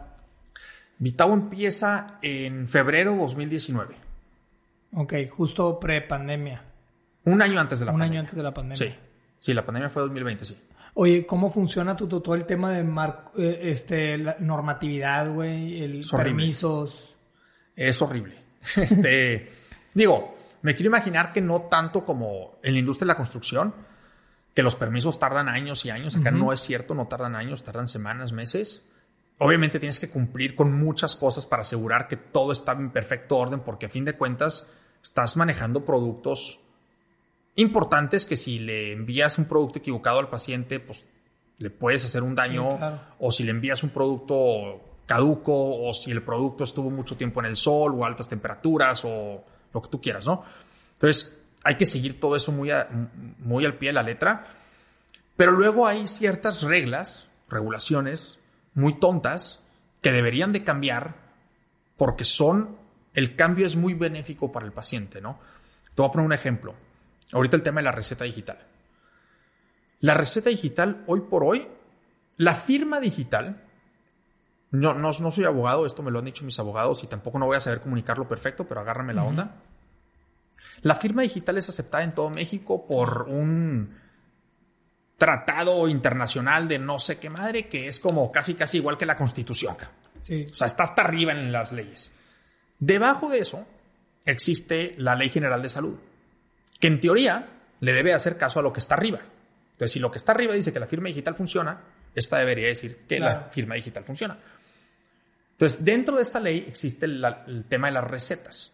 [1.00, 4.07] Vitao empieza en febrero 2019.
[4.94, 6.64] Ok, justo pre-pandemia.
[7.26, 8.20] Un año antes de la Un pandemia.
[8.20, 8.78] año antes de la pandemia.
[8.78, 8.96] Sí,
[9.40, 10.58] sí, la pandemia fue 2020, sí.
[11.00, 12.82] Oye, ¿cómo funciona todo el tema de
[13.38, 15.84] eh, este, la normatividad, güey?
[15.84, 17.16] El permisos.
[17.76, 18.36] Es horrible.
[18.76, 19.50] Este,
[19.94, 23.74] digo, me quiero imaginar que no tanto como en la industria de la construcción,
[24.54, 26.16] que los permisos tardan años y años.
[26.18, 28.90] Acá no es cierto, no tardan años, tardan semanas, meses.
[29.38, 33.60] Obviamente tienes que cumplir con muchas cosas para asegurar que todo está en perfecto orden,
[33.60, 34.68] porque a fin de cuentas
[35.04, 36.60] estás manejando productos
[37.56, 41.06] importantes que si le envías un producto equivocado al paciente, pues
[41.58, 42.78] le puedes hacer un daño.
[43.20, 47.48] O si le envías un producto caduco, o si el producto estuvo mucho tiempo en
[47.48, 49.44] el sol, o altas temperaturas, o
[49.74, 50.44] lo que tú quieras, ¿no?
[50.94, 52.70] Entonces, hay que seguir todo eso muy,
[53.40, 54.48] muy al pie de la letra.
[55.36, 58.40] Pero luego hay ciertas reglas, regulaciones
[58.74, 59.62] muy tontas
[60.02, 61.16] que deberían de cambiar
[61.98, 62.78] porque son,
[63.18, 65.40] el cambio es muy benéfico para el paciente, ¿no?
[65.96, 66.76] Te voy a poner un ejemplo.
[67.34, 68.60] Ahorita el tema de la receta digital.
[70.02, 71.68] La receta digital, hoy por hoy,
[72.36, 73.64] la firma digital,
[74.70, 77.48] no, no, no soy abogado, esto me lo han dicho mis abogados y tampoco no
[77.48, 79.64] voy a saber comunicarlo perfecto, pero agárrame la onda.
[80.84, 83.98] La firma digital es aceptada en todo México por un
[85.18, 89.18] tratado internacional de no sé qué madre, que es como casi casi igual que la
[89.18, 89.76] constitución.
[90.22, 92.12] O sea, está hasta arriba en las leyes.
[92.80, 93.66] Debajo de eso
[94.26, 95.98] existe la Ley General de Salud,
[96.80, 97.50] que en teoría
[97.80, 99.20] le debe hacer caso a lo que está arriba.
[99.72, 101.82] Entonces, si lo que está arriba dice que la firma digital funciona,
[102.14, 104.38] esta debería decir que la firma digital funciona.
[105.52, 108.74] Entonces, dentro de esta ley existe el tema de las recetas.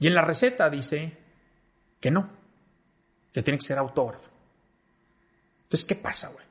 [0.00, 1.16] Y en la receta dice
[2.00, 2.30] que no,
[3.32, 4.30] que tiene que ser autógrafo.
[5.64, 6.44] Entonces, ¿qué pasa, güey?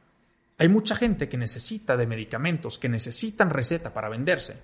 [0.60, 4.56] Hay mucha gente que necesita de medicamentos, que necesitan receta para venderse,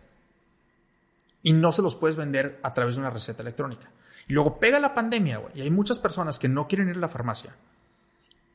[1.41, 3.89] y no se los puedes vender a través de una receta electrónica.
[4.27, 6.99] Y luego pega la pandemia, güey, y hay muchas personas que no quieren ir a
[6.99, 7.55] la farmacia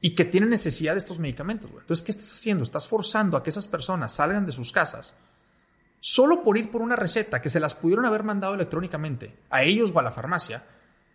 [0.00, 1.82] y que tienen necesidad de estos medicamentos, güey.
[1.82, 2.62] Entonces, ¿qué estás haciendo?
[2.62, 5.14] Estás forzando a que esas personas salgan de sus casas
[6.06, 9.90] solo por ir por una receta que se las pudieron haber mandado electrónicamente a ellos
[9.94, 10.62] o a la farmacia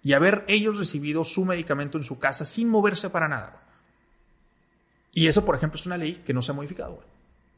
[0.02, 3.62] y haber ellos recibido su medicamento en su casa sin moverse para nada.
[5.12, 7.04] Y eso, por ejemplo, es una ley que no se ha modificado.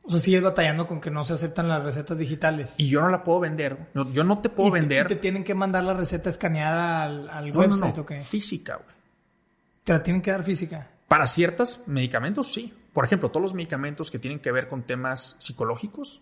[0.04, 2.74] O sea, sigues batallando con que no se aceptan las recetas digitales.
[2.78, 3.89] Y yo no la puedo vender.
[4.12, 5.08] yo no te puedo vender.
[5.08, 8.22] Te, te tienen que mandar la receta escaneada al, al website o qué?
[8.22, 8.95] Física, güey.
[9.84, 10.89] ¿Te la tienen que dar física?
[11.08, 12.74] Para ciertos medicamentos, sí.
[12.93, 16.22] Por ejemplo, todos los medicamentos que tienen que ver con temas psicológicos,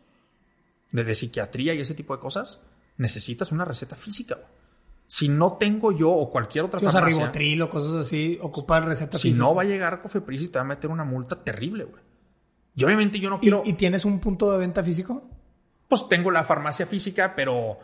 [0.92, 2.60] de, psiquiatría y ese tipo de cosas,
[2.98, 4.40] necesitas una receta física.
[5.08, 7.02] Si no tengo yo o cualquier otra cosa.
[7.02, 9.34] ribotril o cosas así, ocupar receta física.
[9.34, 12.04] Si no, va a llegar Cofepris y te va a meter una multa terrible, güey.
[12.80, 13.62] Y obviamente yo no quiero...
[13.66, 15.30] ¿Y, tienes un punto de venta físico?
[15.90, 17.78] Pues tengo la farmacia física, pero...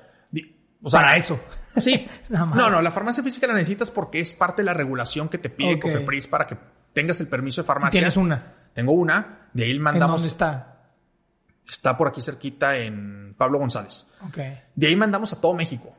[0.82, 1.38] O sea, Para eso.
[1.82, 2.08] Sí.
[2.30, 5.50] no, no, la farmacia física la necesitas porque es parte de la regulación que te
[5.50, 6.58] pide Cofepris para que
[6.93, 8.00] tengas el permiso de farmacia.
[8.00, 8.70] ¿Tienes una?
[8.74, 10.22] Tengo una, de ahí ¿En mandamos.
[10.22, 10.93] dónde está?
[11.68, 14.08] Está por aquí cerquita en Pablo González.
[14.26, 14.38] Ok.
[14.76, 15.93] De ahí mandamos a todo México.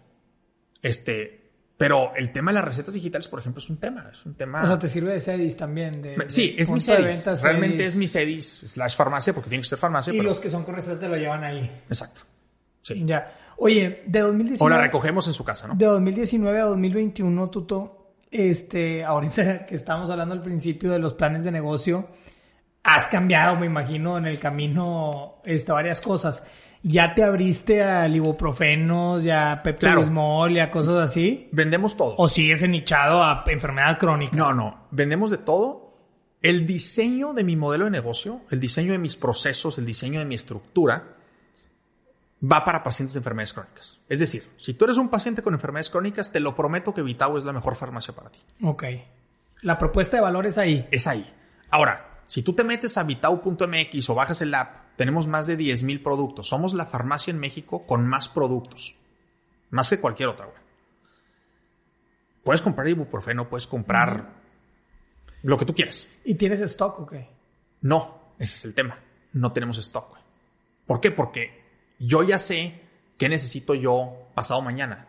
[0.80, 1.45] Este,
[1.76, 4.08] pero el tema de las recetas digitales, por ejemplo, es un tema.
[4.10, 4.62] Es un tema.
[4.62, 6.00] O sea, te sirve de Cedis también.
[6.00, 7.24] De, sí, de es mi punto de Cedis.
[7.24, 10.12] venta Realmente es mi Cedis slash farmacia, porque tiene que ser farmacia.
[10.12, 11.70] Y pero- los que son con receta te lo llevan ahí.
[11.88, 12.22] Exacto.
[12.82, 13.02] Sí.
[13.04, 13.30] Ya.
[13.58, 14.64] Oye, de 2019.
[14.64, 15.74] O la recogemos en su casa, ¿no?
[15.74, 21.44] De 2019 a 2021, Tuto, este, ahorita que estamos hablando al principio de los planes
[21.44, 22.08] de negocio,
[22.84, 26.42] has cambiado, me imagino, en el camino este, varias cosas.
[26.88, 30.48] ¿Ya te abriste al ibuprofenos, ya a Claro.
[30.52, 31.48] y a cosas así?
[31.50, 32.14] Vendemos todo.
[32.16, 34.36] ¿O sigues enichado a enfermedad crónica?
[34.36, 34.86] No, no.
[34.92, 35.96] Vendemos de todo.
[36.42, 40.26] El diseño de mi modelo de negocio, el diseño de mis procesos, el diseño de
[40.26, 41.16] mi estructura,
[42.40, 43.98] va para pacientes de enfermedades crónicas.
[44.08, 47.36] Es decir, si tú eres un paciente con enfermedades crónicas, te lo prometo que Vitao
[47.36, 48.38] es la mejor farmacia para ti.
[48.62, 48.84] Ok.
[49.62, 50.86] La propuesta de valor es ahí.
[50.92, 51.28] Es ahí.
[51.68, 56.02] Ahora, si tú te metes a vitao.mx o bajas el app, tenemos más de 10.000
[56.02, 56.48] productos.
[56.48, 58.94] Somos la farmacia en México con más productos.
[59.70, 60.58] Más que cualquier otra, güey.
[62.44, 64.30] Puedes comprar ibuprofeno, puedes comprar
[65.42, 66.06] lo que tú quieras.
[66.24, 67.28] ¿Y tienes stock o qué?
[67.80, 68.98] No, ese es el tema.
[69.32, 70.10] No tenemos stock.
[70.10, 70.22] güey.
[70.86, 71.10] ¿Por qué?
[71.10, 71.64] Porque
[71.98, 72.80] yo ya sé
[73.18, 75.08] qué necesito yo pasado mañana.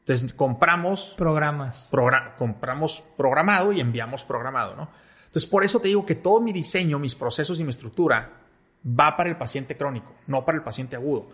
[0.00, 1.88] Entonces compramos, Programas.
[1.92, 4.88] progra- compramos programado y enviamos programado, ¿no?
[5.26, 8.39] Entonces por eso te digo que todo mi diseño, mis procesos y mi estructura
[8.84, 11.28] va para el paciente crónico, no para el paciente agudo.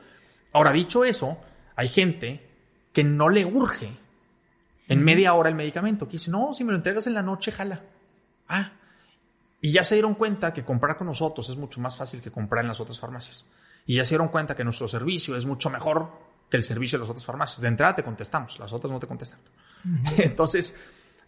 [0.52, 1.38] Ahora, dicho eso,
[1.74, 2.48] hay gente
[2.92, 3.90] que no le urge
[4.88, 7.52] en media hora el medicamento, que dice, no, si me lo entregas en la noche,
[7.52, 7.82] jala.
[8.48, 8.72] Ah,
[9.60, 12.62] y ya se dieron cuenta que comprar con nosotros es mucho más fácil que comprar
[12.62, 13.44] en las otras farmacias.
[13.84, 16.10] Y ya se dieron cuenta que nuestro servicio es mucho mejor
[16.50, 17.60] que el servicio de las otras farmacias.
[17.60, 19.40] De entrada te contestamos, las otras no te contestan.
[20.18, 20.80] Entonces,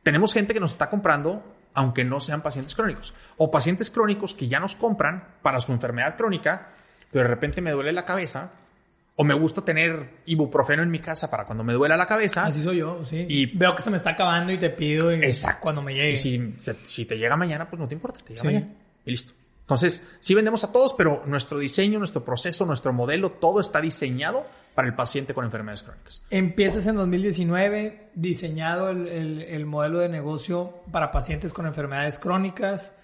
[0.02, 1.42] tenemos gente que nos está comprando
[1.78, 3.14] aunque no sean pacientes crónicos.
[3.36, 6.70] O pacientes crónicos que ya nos compran para su enfermedad crónica,
[7.12, 8.50] pero de repente me duele la cabeza.
[9.14, 12.46] O me gusta tener ibuprofeno en mi casa para cuando me duela la cabeza.
[12.46, 13.26] Así soy yo, sí.
[13.28, 15.60] Y- veo que se me está acabando y te pido y Exacto.
[15.62, 16.10] cuando me llegue.
[16.12, 16.54] Y si,
[16.84, 18.46] si te llega mañana, pues no te importa, te llega Sí.
[18.46, 18.68] mañana.
[19.04, 19.34] Y listo.
[19.60, 24.46] Entonces, sí vendemos a todos, pero nuestro diseño, nuestro proceso, nuestro modelo, todo está diseñado
[24.78, 26.22] para el paciente con enfermedades crónicas.
[26.30, 32.96] Empiezas en 2019, diseñado el, el- el modelo de negocio para pacientes con enfermedades crónicas.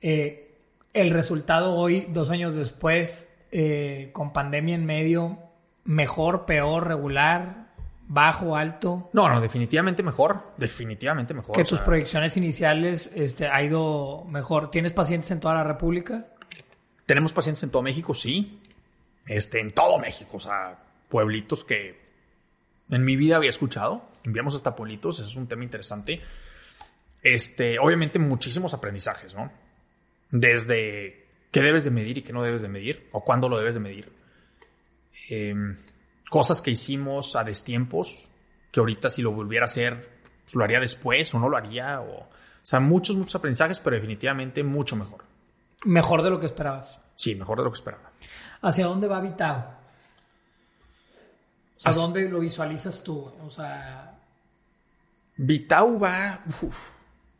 [0.00, 0.56] Eh,
[0.92, 5.38] el resultado hoy, dos años después, eh, con pandemia en medio,
[5.84, 7.68] mejor, peor, regular,
[8.08, 9.08] bajo, alto.
[9.12, 10.50] No, no, definitivamente mejor.
[10.56, 11.54] Definitivamente mejor.
[11.54, 14.72] Que tus sea, proyecciones iniciales este, ha ido mejor.
[14.72, 16.26] ¿Tienes pacientes en toda la República?
[17.06, 18.60] Tenemos pacientes en todo México, sí.
[19.26, 20.76] Este, en todo México, o sea,
[21.10, 22.00] pueblitos que
[22.88, 24.08] en mi vida había escuchado.
[24.24, 26.20] Enviamos hasta pueblitos, eso es un tema interesante.
[27.22, 29.52] Este, obviamente muchísimos aprendizajes, ¿no?
[30.30, 33.74] Desde qué debes de medir y qué no debes de medir, o cuándo lo debes
[33.74, 34.12] de medir.
[35.28, 35.76] Em,
[36.30, 38.28] cosas que hicimos a destiempos,
[38.72, 40.08] que ahorita si lo volviera a hacer,
[40.44, 42.00] pues lo haría después o no lo haría.
[42.00, 42.28] O, o
[42.62, 45.24] sea, muchos, muchos aprendizajes, pero definitivamente mucho mejor.
[45.84, 47.00] Mejor de lo que esperabas.
[47.16, 48.12] Sí, mejor de lo que esperaba.
[48.62, 49.79] ¿Hacia dónde va Vitao?
[51.80, 53.32] O sea, Hacia- ¿dónde lo visualizas tú?
[53.42, 54.18] O sea,
[55.36, 56.40] Vitau va.
[56.62, 56.90] uf,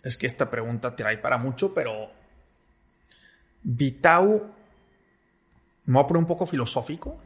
[0.03, 2.11] es que esta pregunta te trae para mucho, pero.
[3.63, 4.55] Vitau.
[5.85, 7.21] Me voy a poner un poco filosófico,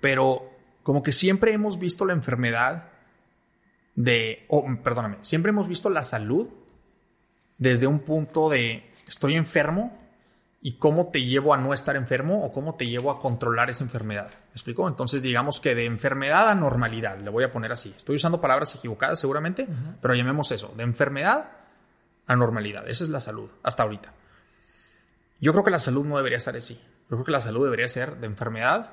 [0.00, 0.50] pero
[0.82, 2.88] como que siempre hemos visto la enfermedad
[3.94, 4.44] de.
[4.48, 6.48] Oh, perdóname, siempre hemos visto la salud
[7.58, 9.98] desde un punto de estoy enfermo
[10.64, 13.82] y cómo te llevo a no estar enfermo o cómo te llevo a controlar esa
[13.82, 14.30] enfermedad.
[14.30, 14.86] ¿Me explico?
[14.86, 17.92] Entonces, digamos que de enfermedad a normalidad, le voy a poner así.
[17.96, 19.66] Estoy usando palabras equivocadas seguramente,
[20.00, 21.50] pero llamemos eso, de enfermedad
[22.28, 22.88] a normalidad.
[22.88, 24.14] Esa es la salud, hasta ahorita.
[25.40, 26.80] Yo creo que la salud no debería ser así.
[27.10, 28.92] Yo creo que la salud debería ser de enfermedad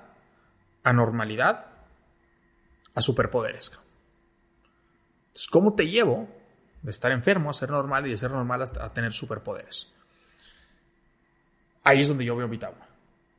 [0.83, 1.67] a normalidad
[2.95, 3.71] a superpoderes.
[5.27, 6.27] Entonces, ¿cómo te llevo
[6.81, 9.93] de estar enfermo a ser normal y de ser normal hasta a tener superpoderes?
[11.89, 12.87] Ahí es donde yo veo Vitagua.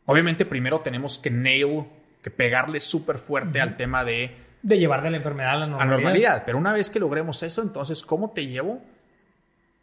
[0.07, 1.84] Obviamente primero tenemos que nail,
[2.22, 5.68] que pegarle súper fuerte al tema de de llevar de la enfermedad a la a
[5.68, 5.96] normalidad.
[5.96, 6.42] normalidad.
[6.44, 8.82] Pero una vez que logremos eso, entonces, ¿cómo te llevo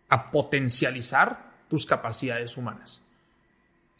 [0.10, 3.04] a potencializar tus capacidades humanas?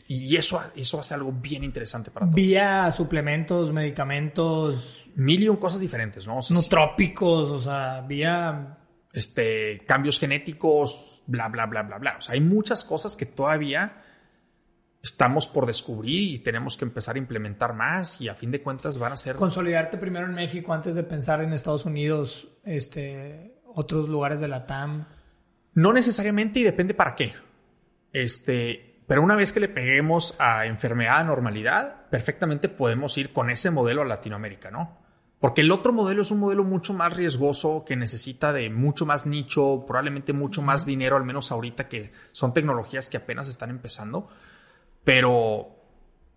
[0.08, 2.36] Y eso, eso hace algo bien interesante para todos.
[2.36, 6.38] Vía suplementos, medicamentos, Mil y un cosas diferentes, ¿no?
[6.38, 8.78] O sea, nutrópicos, o sea, vía...
[9.12, 12.18] este, cambios genéticos, bla, bla, bla, bla, bla.
[12.20, 14.04] O sea, hay muchas cosas que todavía
[15.08, 18.98] estamos por descubrir y tenemos que empezar a implementar más y a fin de cuentas
[18.98, 19.38] van a ser...
[19.38, 24.66] Consolidarte primero en México antes de pensar en Estados Unidos, este, otros lugares de la
[24.66, 25.06] TAM.
[25.74, 27.34] No necesariamente y depende para qué.
[28.12, 33.50] Este, pero una vez que le peguemos a enfermedad, a normalidad, perfectamente podemos ir con
[33.50, 34.98] ese modelo a Latinoamérica, ¿no?
[35.40, 39.26] Porque el otro modelo es un modelo mucho más riesgoso, que necesita de mucho más
[39.26, 44.30] nicho, probablemente mucho más dinero, al menos ahorita que son tecnologías que apenas están empezando.
[45.08, 45.70] Pero,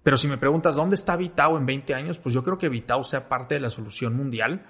[0.05, 3.03] pero si me preguntas dónde está Vitao en 20 años, pues yo creo que Vitao
[3.03, 4.65] sea parte de la solución mundial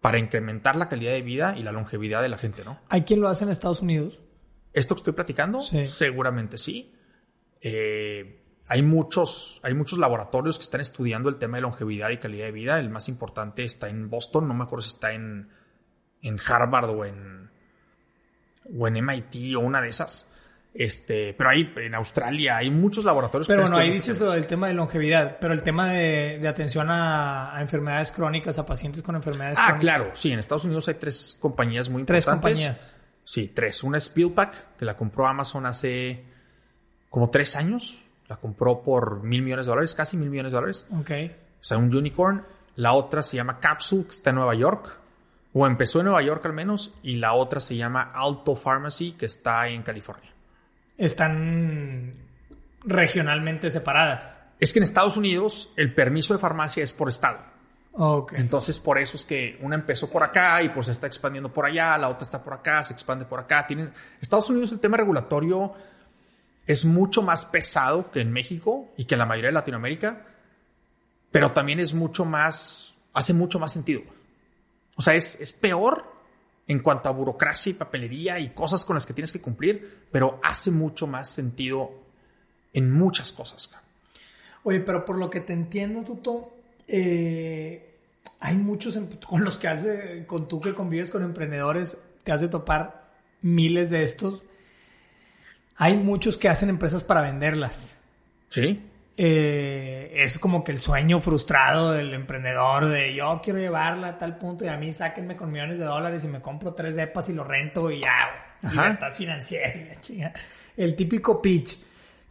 [0.00, 2.78] para incrementar la calidad de vida y la longevidad de la gente, ¿no?
[2.88, 4.22] ¿Hay quien lo hace en Estados Unidos?
[4.72, 5.60] ¿Esto que estoy platicando?
[5.60, 5.86] Sí.
[5.86, 6.94] Seguramente sí.
[7.60, 12.44] Eh, hay muchos, hay muchos laboratorios que están estudiando el tema de longevidad y calidad
[12.44, 12.78] de vida.
[12.78, 15.48] El más importante está en Boston, no me acuerdo si está en,
[16.22, 17.50] en Harvard o en,
[18.72, 20.29] o en MIT o una de esas.
[20.72, 24.30] Este, pero hay en Australia hay muchos laboratorios Pero que bueno, ahí este dices lo
[24.30, 28.64] del tema de longevidad, pero el tema de, de atención a, a enfermedades crónicas, a
[28.66, 29.80] pacientes con enfermedades Ah, crónicas.
[29.80, 32.66] claro, sí, en Estados Unidos hay tres compañías muy Tres importantes.
[32.68, 32.96] compañías.
[33.24, 33.82] Sí, tres.
[33.82, 36.24] Una es PillPack, que la compró Amazon hace
[37.08, 38.00] como tres años.
[38.28, 40.86] La compró por mil millones de dólares, casi mil millones de dólares.
[40.98, 41.10] Ok.
[41.60, 42.44] O sea, un unicorn.
[42.76, 44.96] La otra se llama Capsule, que está en Nueva York.
[45.52, 46.94] O empezó en Nueva York al menos.
[47.02, 50.30] Y la otra se llama Alto Pharmacy, que está en California.
[51.00, 52.14] Están
[52.84, 54.38] regionalmente separadas.
[54.58, 57.38] Es que en Estados Unidos el permiso de farmacia es por estado.
[57.92, 58.34] Ok.
[58.36, 61.64] Entonces, por eso es que una empezó por acá y pues se está expandiendo por
[61.64, 63.66] allá, la otra está por acá, se expande por acá.
[63.66, 63.92] Tienen...
[64.20, 65.72] Estados Unidos el tema regulatorio
[66.66, 70.26] es mucho más pesado que en México y que en la mayoría de Latinoamérica,
[71.32, 74.02] pero también es mucho más, hace mucho más sentido.
[74.96, 76.09] O sea, es, es peor
[76.70, 80.38] en cuanto a burocracia y papelería y cosas con las que tienes que cumplir, pero
[80.40, 81.90] hace mucho más sentido
[82.72, 83.76] en muchas cosas.
[84.62, 86.54] Oye, pero por lo que te entiendo, Tuto,
[86.86, 87.96] eh,
[88.38, 92.46] hay muchos em- con los que hace, con tú que convives con emprendedores, te hace
[92.46, 93.10] topar
[93.42, 94.44] miles de estos.
[95.74, 97.96] Hay muchos que hacen empresas para venderlas.
[98.48, 98.80] Sí.
[99.22, 104.38] Eh, es como que el sueño frustrado del emprendedor de yo quiero llevarla a tal
[104.38, 107.34] punto y a mí sáquenme con millones de dólares y me compro tres depas y
[107.34, 110.32] lo rento y ya, libertad financiera y la chinga.
[110.74, 111.76] El típico pitch.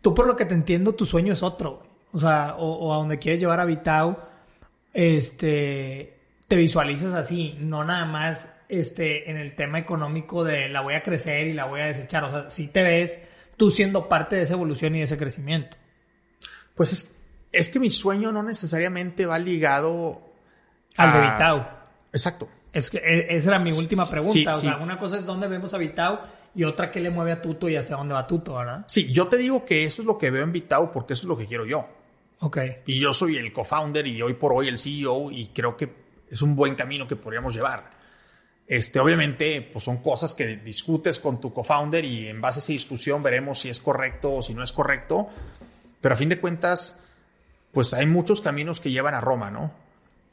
[0.02, 1.84] Tú por lo que te entiendo, tu sueño es otro.
[2.12, 4.28] O sea, o, o a donde quieres llevar a Vitao,
[4.92, 6.18] este,
[6.48, 11.04] te visualizas así, no nada más este, en el tema económico de la voy a
[11.04, 12.24] crecer y la voy a desechar.
[12.24, 13.22] O sea, si te ves
[13.58, 15.78] tú siendo parte de esa evolución y de ese crecimiento.
[16.80, 17.14] Pues es,
[17.52, 20.22] es que mi sueño no necesariamente va ligado
[20.96, 21.70] Al de a- Vitao.
[22.14, 22.48] Exacto.
[22.72, 24.52] Es que e- esa era mi última Sí, pregunta.
[24.52, 24.62] o sí.
[24.68, 26.22] sea, una cosa es dónde vemos a Vitao
[26.56, 28.86] y otra qué le mueve a Tuto y hacia dónde va Tuto, ¿verdad?
[28.88, 31.28] Sí, yo te digo que eso es lo que veo en Vitao porque eso es
[31.28, 31.86] lo que quiero yo.
[32.40, 32.58] Ok.
[32.86, 35.94] Y yo soy el co-founder y hoy por hoy el CEO y creo que
[36.32, 37.90] es un buen camino que podríamos llevar.
[38.66, 42.72] Este, obviamente, pues son cosas que discutes con tu co-founder y en base a esa
[42.72, 45.28] discusión veremos si es correcto o si no es correcto.
[46.02, 47.00] Pero a fin de cuentas,
[47.72, 49.74] pues hay muchos caminos que llevan a Roma, ¿no?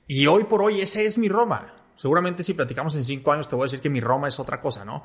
[0.06, 1.74] Y hoy por hoy ese es mi Roma.
[1.96, 4.60] Seguramente si platicamos en cinco años te voy a decir que mi Roma es otra
[4.60, 5.04] cosa, ¿no?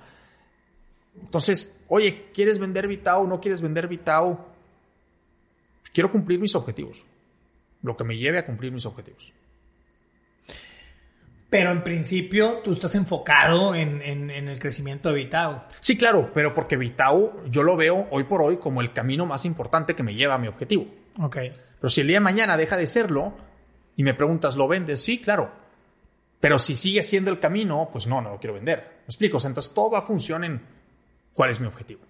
[1.19, 3.27] Entonces, oye, ¿quieres vender Vitao?
[3.27, 4.47] ¿No quieres vender Vitao?
[5.93, 7.03] Quiero cumplir mis objetivos.
[7.81, 9.33] Lo que me lleve a cumplir mis objetivos.
[11.51, 15.65] Pero en principio tú estás enfocado en, en- en el crecimiento de Vitao.
[15.81, 19.45] Sí, claro, pero porque Vitao yo lo veo hoy por hoy como el camino más
[19.45, 20.87] importante que me lleva a mi objetivo.
[21.19, 21.37] Ok.
[21.79, 23.33] Pero si el día de mañana deja de serlo
[23.97, 25.03] y me preguntas, ¿lo vendes?
[25.03, 25.51] Sí, claro.
[26.39, 28.79] Pero si sigue siendo el camino, pues no, no lo quiero vender.
[29.01, 29.37] ¿Me explico?
[29.37, 30.61] O sea, entonces todo va a funcionar en
[31.33, 32.01] cuál es mi objetivo.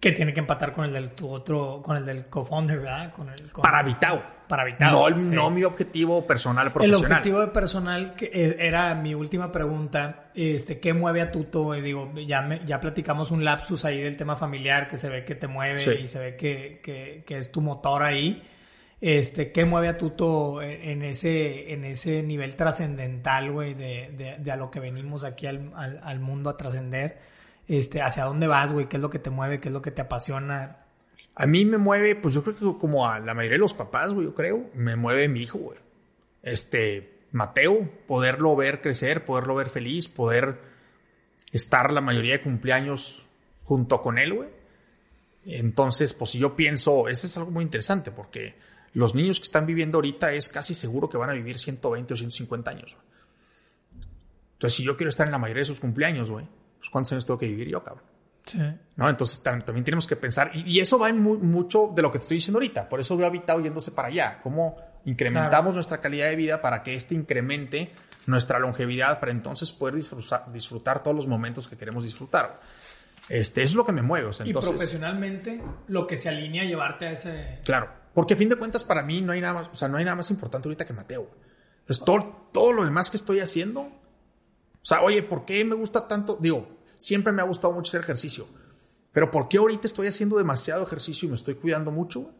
[0.00, 3.12] Que tiene que empatar con el del tu otro, con el del co-founder, ¿verdad?
[3.12, 4.22] Con el, con- Para Vitao.
[4.48, 4.90] Para Vitao.
[4.92, 5.34] No, el- sí.
[5.34, 7.10] no mi objetivo personal El profesional.
[7.12, 11.74] objetivo de personal que eh, era mi última pregunta, este, ¿qué mueve a Tuto?
[11.76, 15.24] Y digo, ya, me- ya platicamos un lapsus ahí del tema familiar que se ve
[15.26, 15.90] que te mueve Sí.
[16.02, 18.42] y se ve que, que- que es tu motor ahí.
[19.02, 24.36] Este, ¿qué mueve a Tuto en, en ese, en ese nivel trascendental, güey, de, de-
[24.38, 27.18] de a lo que venimos aquí al, al- al mundo a trascender?
[27.70, 28.88] Este, ¿hacia dónde vas, güey?
[28.88, 29.60] ¿Qué es lo que te mueve?
[29.60, 30.78] ¿Qué es lo que te apasiona?
[31.36, 34.12] A mí me mueve, pues yo creo que como a la mayoría de los papás,
[34.12, 35.78] güey, yo creo, me mueve mi hijo, güey.
[36.42, 40.58] Este, Mateo, poderlo ver crecer, poderlo ver feliz, poder
[41.52, 43.24] estar la mayoría de cumpleaños
[43.62, 44.48] junto con él, güey.
[45.44, 48.56] Entonces, pues si yo pienso, eso es algo muy interesante porque
[48.94, 52.16] los niños que están viviendo ahorita es casi seguro que van a vivir 120 o
[52.16, 52.96] 150 años.
[52.96, 53.06] güey.
[54.54, 56.48] Entonces, si yo quiero estar en la mayoría de sus cumpleaños, güey,
[56.80, 58.04] pues ¿cuántos años tengo que vivir yo, cabrón?
[58.44, 58.58] Sí.
[58.96, 59.08] ¿no?
[59.08, 62.10] Entonces tam- también tenemos que pensar, y, y eso va en mu- mucho de lo
[62.10, 65.50] que te estoy diciendo ahorita, por eso veo a Vitao yéndose para allá, cómo incrementamos
[65.66, 65.74] Claro.
[65.74, 67.92] nuestra calidad de vida para que este incremente
[68.26, 72.60] nuestra longevidad, para entonces poder disfrutar, disfrutar todos los momentos que queremos disfrutar.
[73.28, 74.26] Este, eso es lo que me mueve.
[74.26, 77.58] O sea, y entonces, profesionalmente, lo que se alinea a llevarte a ese.
[77.64, 77.88] Claro.
[78.12, 80.04] Porque a fin de cuentas, para mí no hay nada más, o sea, no hay
[80.04, 81.30] nada más importante ahorita que Mateo.
[81.88, 83.88] Es todo, todo lo demás que estoy haciendo.
[84.82, 86.38] O sea, oye, ¿por qué me gusta tanto?
[86.40, 88.46] Digo, siempre me ha gustado mucho hacer ejercicio.
[89.12, 92.30] Pero ¿por qué ahorita estoy haciendo demasiado ejercicio y me estoy cuidando mucho?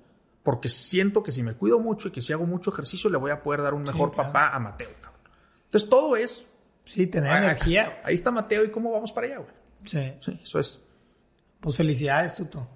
[0.42, 3.30] Porque siento que si me cuido mucho y que si hago mucho ejercicio, le voy
[3.30, 4.32] a poder dar un mejor claro.
[4.32, 4.90] papá a Mateo.
[5.00, 5.20] Cabrón.
[5.64, 6.46] Entonces todo es.
[6.86, 8.00] Sí, tener ah, energía.
[8.04, 9.50] Ahí está Mateo y cómo vamos para allá, güey.
[9.84, 10.12] Sí.
[10.20, 10.82] Sí, eso es.
[11.60, 12.66] Pues felicidades, Tuto.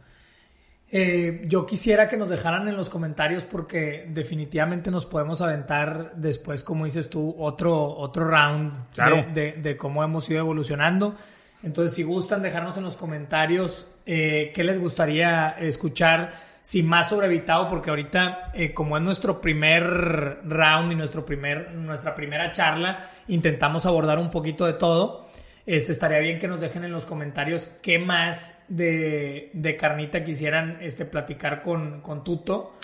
[0.97, 6.63] Eh, yo quisiera que nos dejaran en los comentarios porque definitivamente nos podemos aventar después,
[6.63, 9.17] como dices tú, otro, otro round Claro.
[9.35, 11.17] de, de- de cómo hemos ido evolucionando.
[11.65, 16.31] Entonces, si gustan dejarnos en los comentarios eh, qué les gustaría escuchar,
[16.63, 21.73] si más sobre Vitao, porque ahorita, eh, como es nuestro primer round y nuestro primer,
[21.73, 25.27] nuestra primera charla, intentamos abordar un poquito de todo.
[25.67, 30.79] Este, estaría bien que nos dejen en los comentarios qué más de, de carnita quisieran
[30.81, 32.75] este, platicar con, con Tuto.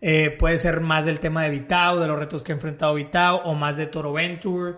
[0.00, 3.42] Eh, puede ser más del tema de Vitao, de los retos que ha enfrentado Vitao,
[3.44, 4.74] o más de Toro Venture.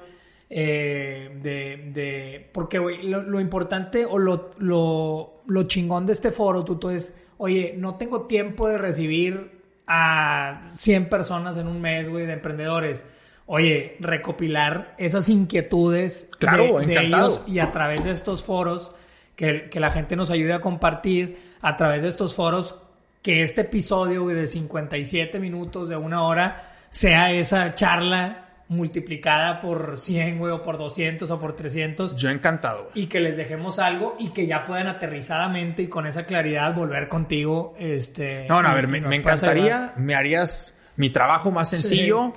[0.51, 6.91] eh, de, de, porque, lo importante o lo, lo, lo chingón de este foro, Tuto,
[6.91, 12.35] es, oye, no tengo tiempo de recibir a 100 personas en un mes, güey, de
[12.35, 13.05] emprendedores.
[13.47, 18.93] Oye, recopilar esas inquietudes Claro, de, de ellos y a través de estos foros,
[19.37, 22.77] que, que la gente nos ayude a compartir, a través de estos foros,
[23.23, 30.39] que este episodio de 57 minutos, de una hora, sea esa charla multiplicada por 100,
[30.39, 33.05] güey, o por 200 o por 300 Yo encantado, güey.
[33.05, 37.09] y que les dejemos algo y que ya puedan aterrizadamente y con esa claridad volver
[37.09, 37.75] contigo.
[37.79, 39.99] Este, No, no, a ver, me, me encantaría, ayudar.
[39.99, 42.35] me harías mi trabajo más sencillo,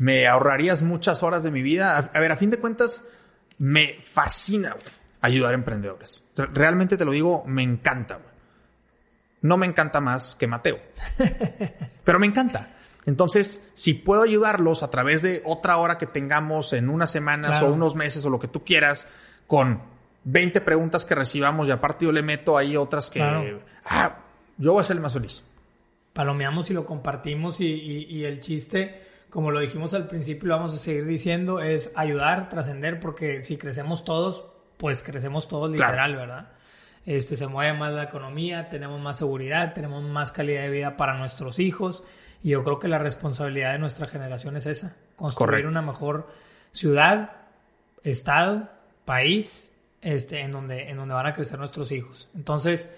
[0.00, 1.96] me ahorrarías muchas horas de mi vida.
[1.96, 3.04] A, a ver, a fin de cuentas,
[3.58, 4.74] me fascina
[5.20, 6.24] ayudar a emprendedores.
[6.34, 8.18] Re- Realmente te lo digo, me encanta.
[9.42, 10.78] No me encanta más que Mateo,
[12.04, 12.76] pero me encanta.
[13.06, 17.68] Entonces, si puedo ayudarlos a través de otra hora que tengamos en unas semanas Claro.
[17.68, 19.08] o unos meses o lo que tú quieras,
[19.46, 19.82] con
[20.24, 23.60] 20 preguntas que recibamos y aparte yo le meto ahí otras que, Claro.
[23.86, 24.16] ah,
[24.58, 25.42] yo voy a ser el más feliz.
[26.12, 30.56] palomeamos y lo compartimos y, y- y el chiste, como lo dijimos al principio lo
[30.56, 34.44] vamos a seguir diciendo, es ayudar, trascender, porque si crecemos todos,
[34.76, 35.92] pues crecemos todos Claro.
[35.92, 36.48] literal, ¿verdad?
[37.06, 41.16] Este, se mueve más la economía, tenemos más seguridad, tenemos más calidad de vida para
[41.16, 42.02] nuestros hijos
[42.42, 45.68] y yo creo que la responsabilidad de nuestra generación es esa, construir Correcto.
[45.70, 46.28] una mejor
[46.72, 47.32] ciudad,
[48.04, 48.68] estado,
[49.04, 49.72] país,
[50.02, 52.28] este, en donde, en donde van a crecer nuestros hijos.
[52.34, 52.90] Entonces,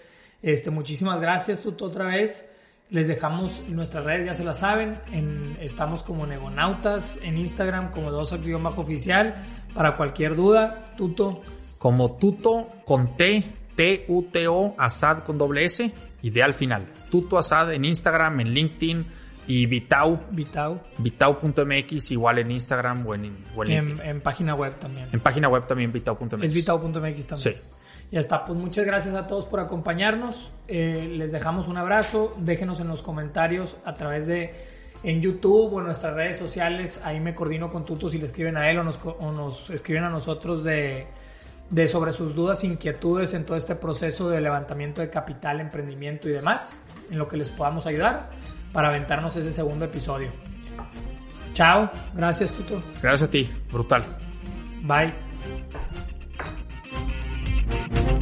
[0.43, 2.52] este, muchísimas gracias, Tuto, otra vez.
[2.93, 4.99] Les dejamos nuestras redes, ya se las saben.
[5.13, 8.33] En- estamos como Negonautas en Instagram, como dos
[8.63, 9.35] bajo oficial.
[9.75, 11.41] Para cualquier duda, Tuto,
[11.79, 13.43] Como Tuto con T,
[13.75, 15.91] T-U-T-O, Asad con doble S
[16.21, 16.87] y D al final.
[17.11, 19.07] Tuto Asad en Instagram, en LinkedIn
[19.47, 24.01] y Vitau, Vitao, vitau.mx igual en Instagram o en, o en LinkedIn.
[24.01, 25.09] en, en página web también.
[25.13, 26.43] En página web también vitau.mx.
[26.45, 27.39] Es vitao.mx también.
[27.39, 27.55] Sí.
[28.13, 30.53] Ya está, pues muchas gracias a todos por acompañarnos.
[30.69, 32.37] Eh, les dejamos un abrazo.
[32.39, 34.67] Déjenos en los comentarios a través de
[35.03, 37.01] en YouTube o en nuestras redes sociales.
[37.05, 40.05] Ahí me coordino con Tuto si le escriben a él o nos, o nos escriben
[40.05, 41.07] a nosotros de,
[41.71, 46.33] de sobre sus dudas, inquietudes en todo este proceso de levantamiento de capital, emprendimiento y
[46.33, 46.75] demás,
[47.11, 48.29] en lo que les podamos ayudar
[48.75, 50.29] para aventarnos ese segundo episodio.
[51.55, 52.83] Chao, gracias Tuto.
[53.01, 54.05] Gracias a ti, brutal.
[54.83, 55.15] Bye.
[57.95, 58.22] Thank